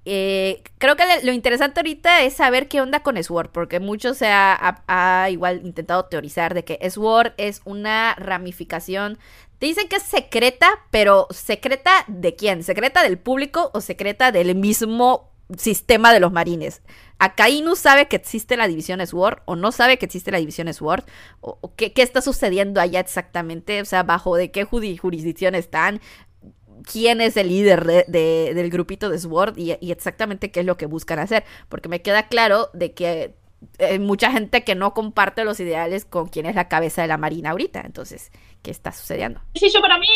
[0.09, 4.27] Eh, creo que lo interesante ahorita es saber qué onda con Sword, porque muchos se
[4.27, 9.19] ha, igual intentado teorizar de que Sword es una ramificación
[9.59, 12.61] te dicen que es secreta, pero secreta de quién?
[12.61, 16.81] ¿Secreta del público o secreta del mismo sistema de los marines?
[17.19, 21.03] Akainu sabe que existe la división Sword o no sabe que existe la división Sword
[21.41, 25.99] o, qué, está sucediendo allá exactamente, o sea, bajo de qué jurisdicción están,
[26.83, 30.85] quién es el líder de, del grupito de Sword y, exactamente qué es lo que
[30.85, 33.35] buscan hacer, porque me queda claro de que
[33.79, 37.17] eh, mucha gente que no comparte los ideales con quien es la cabeza de la
[37.17, 37.81] Marina ahorita.
[37.81, 38.31] Entonces,
[38.61, 39.41] ¿qué está sucediendo?
[39.55, 40.07] Sí, yo para mí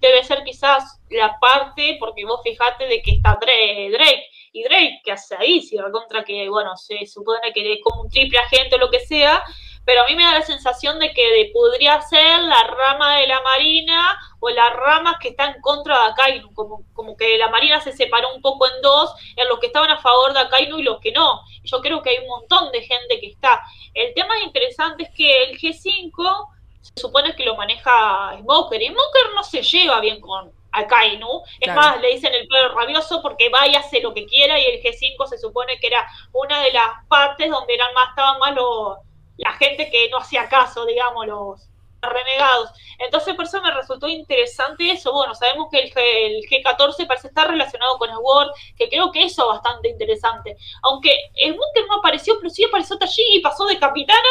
[0.00, 5.12] debe ser quizás la parte, porque vos fijate de que está Drake, y Drake, ¿qué
[5.12, 5.62] hace ahí?
[5.62, 8.90] Si va contra que, bueno, se supone que es como un triple agente o lo
[8.90, 9.42] que sea,
[9.84, 13.40] pero a mí me da la sensación de que podría ser la rama de la
[13.40, 17.80] Marina o las ramas que están en contra de Akainu, como, como que la Marina
[17.80, 20.82] se separó un poco en dos, en los que estaban a favor de Akainu y
[20.82, 21.40] los que no.
[21.64, 23.62] Yo creo que hay un montón de gente que está.
[23.94, 26.48] El tema interesante es que el G5
[26.80, 31.74] se supone que lo maneja Smoker, y Smoker no se lleva bien con Akainu, es
[31.74, 34.82] más, le dicen el perro rabioso porque va y hace lo que quiera, y el
[34.82, 38.96] G5 se supone que era una de las partes donde eran más, estaban más los
[39.36, 41.68] la gente que no hacía caso, digamos, los
[42.00, 42.70] renegados.
[42.98, 45.12] Entonces, por eso me resultó interesante eso.
[45.12, 49.24] Bueno, sabemos que el, G, 14 parece estar relacionado con el Word, que creo que
[49.24, 50.56] eso es bastante interesante.
[50.82, 54.28] Aunque el Bunker no apareció, pero sí apareció Tashigi y pasó de capitana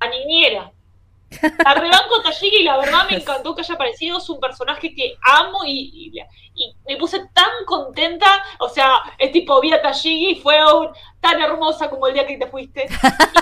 [0.00, 0.72] a niñera.
[1.64, 4.18] A rebanco y la verdad me encantó que haya aparecido.
[4.18, 6.12] Es un personaje que amo y,
[6.54, 8.26] y, me puse tan contenta.
[8.58, 10.58] O sea, es tipo, vi a Tashigi y fue
[11.20, 12.86] tan hermosa como el día que te fuiste.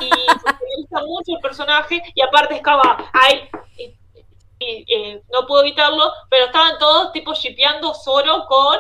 [0.01, 2.03] Y me gusta mucho el personaje.
[2.15, 3.49] Y aparte estaba, ay,
[4.61, 8.79] eh, no puedo evitarlo, pero estaban todos tipo shipeando Zoro con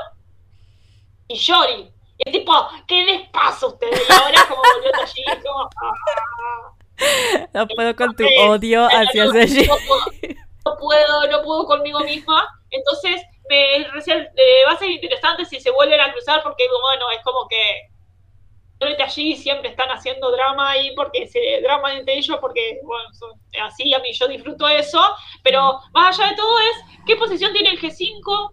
[1.28, 1.92] Ishori.
[2.18, 2.52] Y es tipo,
[2.86, 4.02] ¿qué les pasa a ustedes?
[4.08, 5.70] Y ahora como volvió Tashigi, como...
[5.82, 6.80] Ah.
[7.55, 12.46] No puedo con tu odio hacia no, No puedo, no puedo conmigo misma.
[12.70, 13.86] Entonces, me eh,
[14.66, 17.90] va a ser interesante si se vuelven a cruzar, porque bueno, es como que
[19.03, 23.09] allí siempre están haciendo drama ahí porque se drama entre ellos porque bueno
[23.62, 25.01] así a mí yo disfruto eso.
[25.42, 28.51] Pero más allá de todo es qué posición tiene el G5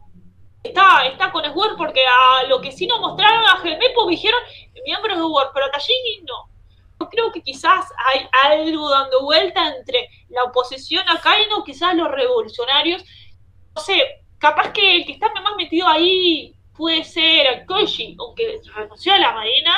[0.64, 4.42] está está con Sword porque a lo que sí nos mostraron a Gelmepo dijeron
[4.84, 6.50] miembros de Word pero a Tashigi no
[6.98, 13.04] creo que quizás hay algo dando vuelta entre la oposición a Kaino, quizás los revolucionarios.
[13.76, 19.14] No sé, capaz que el que está más metido ahí puede ser Koji, aunque renunció
[19.14, 19.74] a la Marina,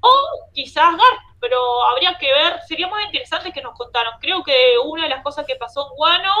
[0.00, 0.10] o
[0.52, 4.18] quizás Garp, pero habría que ver, sería más interesante que nos contaran.
[4.20, 6.34] Creo que una de las cosas que pasó en Guano,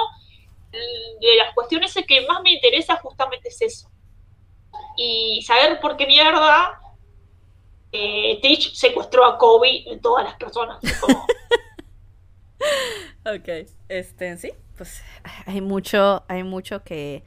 [0.70, 3.88] de las cuestiones que más me interesa justamente es eso.
[4.96, 6.80] Y saber por qué mierda
[7.94, 8.40] eh,
[8.72, 10.78] secuestró a Kobe y todas las personas.
[13.24, 15.00] ok, este, sí, pues
[15.46, 17.22] hay mucho, hay mucho que,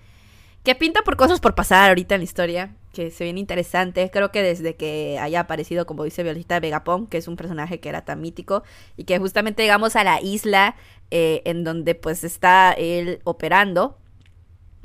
[0.63, 4.09] que pinta por cosas por pasar ahorita en la historia, que se viene interesante.
[4.11, 7.87] Creo que desde que haya aparecido, como dice Violeta Vegapón, que es un personaje que
[7.87, 8.63] era tan mítico,
[8.97, 10.75] y que justamente llegamos a la isla
[11.11, 13.97] eh, en donde pues está él operando,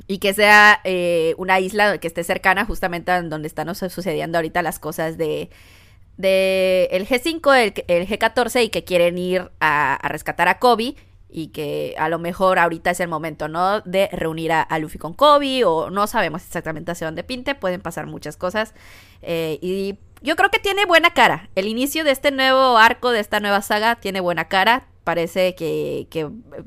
[0.07, 4.61] y que sea eh, una isla que esté cercana justamente a donde están sucediendo ahorita
[4.61, 5.49] las cosas de,
[6.17, 10.95] de el G5, el, el, G14 y que quieren ir a, rescatar a Kobe
[11.29, 13.81] y que a lo mejor ahorita es el momento, ¿no?
[13.81, 18.05] De reunir a, Luffy con Kobe o no sabemos exactamente hacia dónde pinte, pueden pasar
[18.05, 18.73] muchas cosas
[19.21, 21.49] eh, y yo creo que tiene buena cara.
[21.55, 26.07] El inicio de este nuevo arco, de esta nueva saga, tiene buena cara parece que,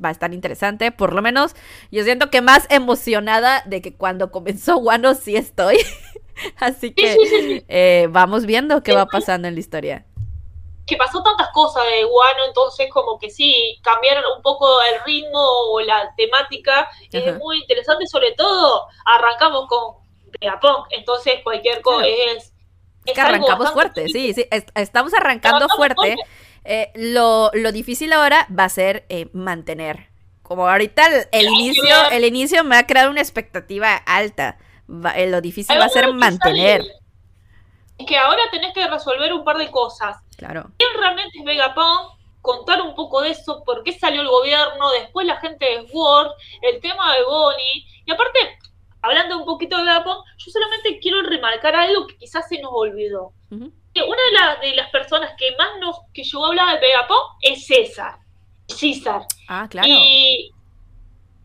[0.03, 0.93] va a estar interesante.
[0.93, 1.55] Por lo menos
[1.91, 5.78] yo siento que más emocionada de que cuando comenzó Wano sí estoy.
[6.57, 10.07] Así que eh, vamos viendo qué va pasando en la historia.
[10.87, 15.41] Que pasó tantas cosas de Wano, entonces como que sí, cambiaron un poco el ritmo
[15.41, 16.89] o la temática.
[17.11, 19.97] Es muy interesante, sobre todo arrancamos con
[20.41, 22.53] Japón, entonces cualquier cosa es...
[23.05, 26.16] Es que arrancamos fuerte, sí, sí, estamos arrancando fuerte.
[26.69, 30.09] Eh, lo, difícil ahora va a ser eh, mantener.
[30.43, 31.03] Como ahorita
[31.33, 34.59] el, inicio, el inicio me ha creado una expectativa alta.
[35.14, 36.83] Eh, lo difícil va a ser mantener.
[37.99, 40.17] Es que ahora tenés que resolver un par de cosas.
[40.37, 40.71] Claro.
[40.79, 42.17] ¿Quién realmente es Vegapunk?
[42.43, 46.31] Contar un poco de eso, por qué salió el gobierno, después la gente de Word,
[46.62, 47.87] el tema de Bonnie.
[48.05, 48.38] Y aparte,
[49.03, 53.33] hablando un poquito de Vegapunk, yo solamente quiero remarcar algo que quizás se nos olvidó
[54.03, 58.18] una de, las personas que más nos que yo hablaba de Vegapunk es César.
[58.68, 59.23] César.
[59.49, 59.89] Ah, claro.
[59.89, 60.53] Y,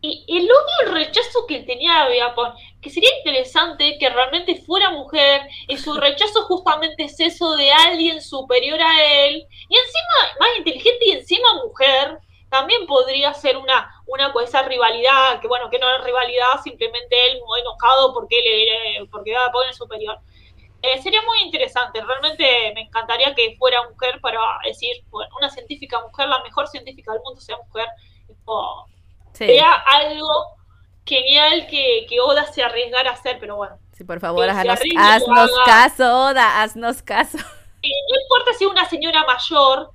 [0.04, 5.42] el odio el rechazo que tenía a Vegapunk, que sería interesante que realmente fuera mujer,
[5.68, 11.06] y su rechazo justamente es eso de alguien superior a él, y encima más inteligente
[11.06, 12.18] y encima mujer,
[12.50, 17.40] también podría ser una, una esa rivalidad, que bueno, que no es rivalidad, simplemente él
[17.46, 20.18] muy enojado porque él porque Vegapunk es superior.
[20.82, 26.00] Eh, sería muy interesante, realmente me encantaría que fuera mujer para decir, bueno, una científica
[26.00, 27.86] mujer, la mejor científica del mundo sea mujer.
[29.32, 30.56] Sería algo
[31.06, 33.78] genial que, que, Oda se arriesgara a hacer, pero bueno.
[33.92, 37.38] Sí, por favor, haznos, caso, Oda, haznos caso.
[37.38, 39.90] No importa si es una señora mayor,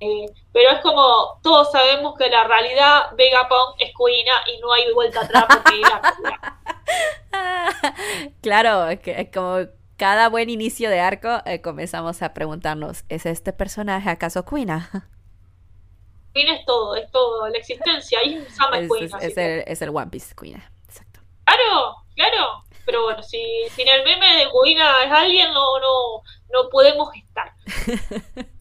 [0.00, 4.92] eh, pero es como todos sabemos que la realidad Vegapunk es Cuina y no hay
[4.92, 5.88] vuelta atrás porque es
[6.22, 6.60] la
[8.42, 9.58] claro, es que como
[9.96, 14.90] cada buen inicio de arco eh, comenzamos a preguntarnos, ¿es este personaje acaso Quina?
[16.34, 18.58] Quina es todo, es todo, la existencia, ahí es,
[19.20, 21.20] es, el, es el One Piece Quina, exacto.
[21.44, 23.40] Claro, claro, pero bueno, si
[23.70, 26.22] sin el meme de Quina es alguien, no, no,
[26.52, 27.52] no podemos estar.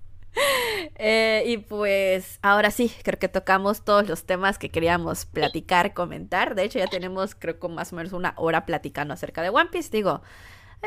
[0.95, 6.55] Eh, y pues ahora sí, creo que tocamos todos los temas que queríamos platicar, comentar.
[6.55, 9.69] De hecho, ya tenemos, creo que más o menos una hora platicando acerca de One
[9.71, 9.89] Piece.
[9.91, 10.21] Digo,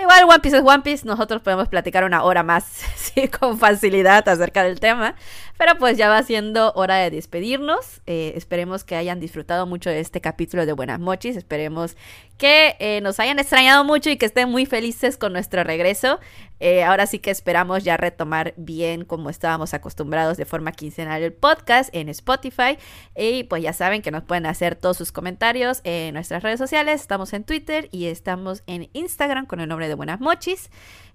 [0.01, 2.65] igual One Piece es One Piece, nosotros podemos platicar una hora más,
[2.97, 5.15] sí, con facilidad acerca del tema.
[5.59, 8.03] Pero pues ya va siendo hora de despedirnos.
[8.07, 11.37] Eh, esperemos que hayan disfrutado mucho de este capítulo de Buenas Mochis.
[11.37, 11.97] Esperemos
[12.39, 16.21] que eh, nos hayan extrañado mucho y que estén muy felices con nuestro regreso.
[16.61, 21.33] Eh, ahora sí que esperamos ya retomar bien como estábamos acostumbrados de forma quincenal el
[21.33, 22.79] podcast en Spotify.
[23.17, 27.01] Y pues ya saben que nos pueden hacer todos sus comentarios en nuestras redes sociales.
[27.01, 30.71] Estamos en Twitter y estamos en Instagram con el nombre de Buenas Mochis.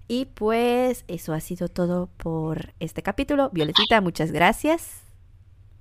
[0.08, 3.50] Y pues eso ha sido todo por este capítulo.
[3.50, 5.02] Violetita, muchas gracias.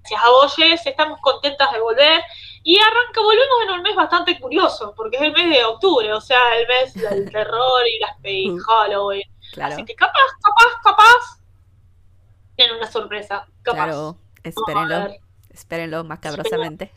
[0.01, 0.55] Gracias a vos,
[0.85, 2.21] Estamos contentas de volver.
[2.63, 6.21] Y arranca, volvemos en un mes bastante curioso, porque es el mes de octubre, o
[6.21, 9.23] sea, el mes del terror y las y Halloween.
[9.61, 11.41] Así que capaz, capaz, capaz,
[12.55, 13.47] tienen una sorpresa.
[13.63, 13.85] Capaz.
[13.85, 15.15] Claro, espérenlo.
[15.49, 16.91] Espérenlo macabrosamente.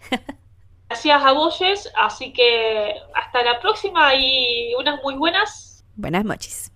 [0.88, 1.60] Gracias a vos,
[1.96, 5.84] así que hasta la próxima y unas muy buenas.
[5.96, 6.73] Buenas noches.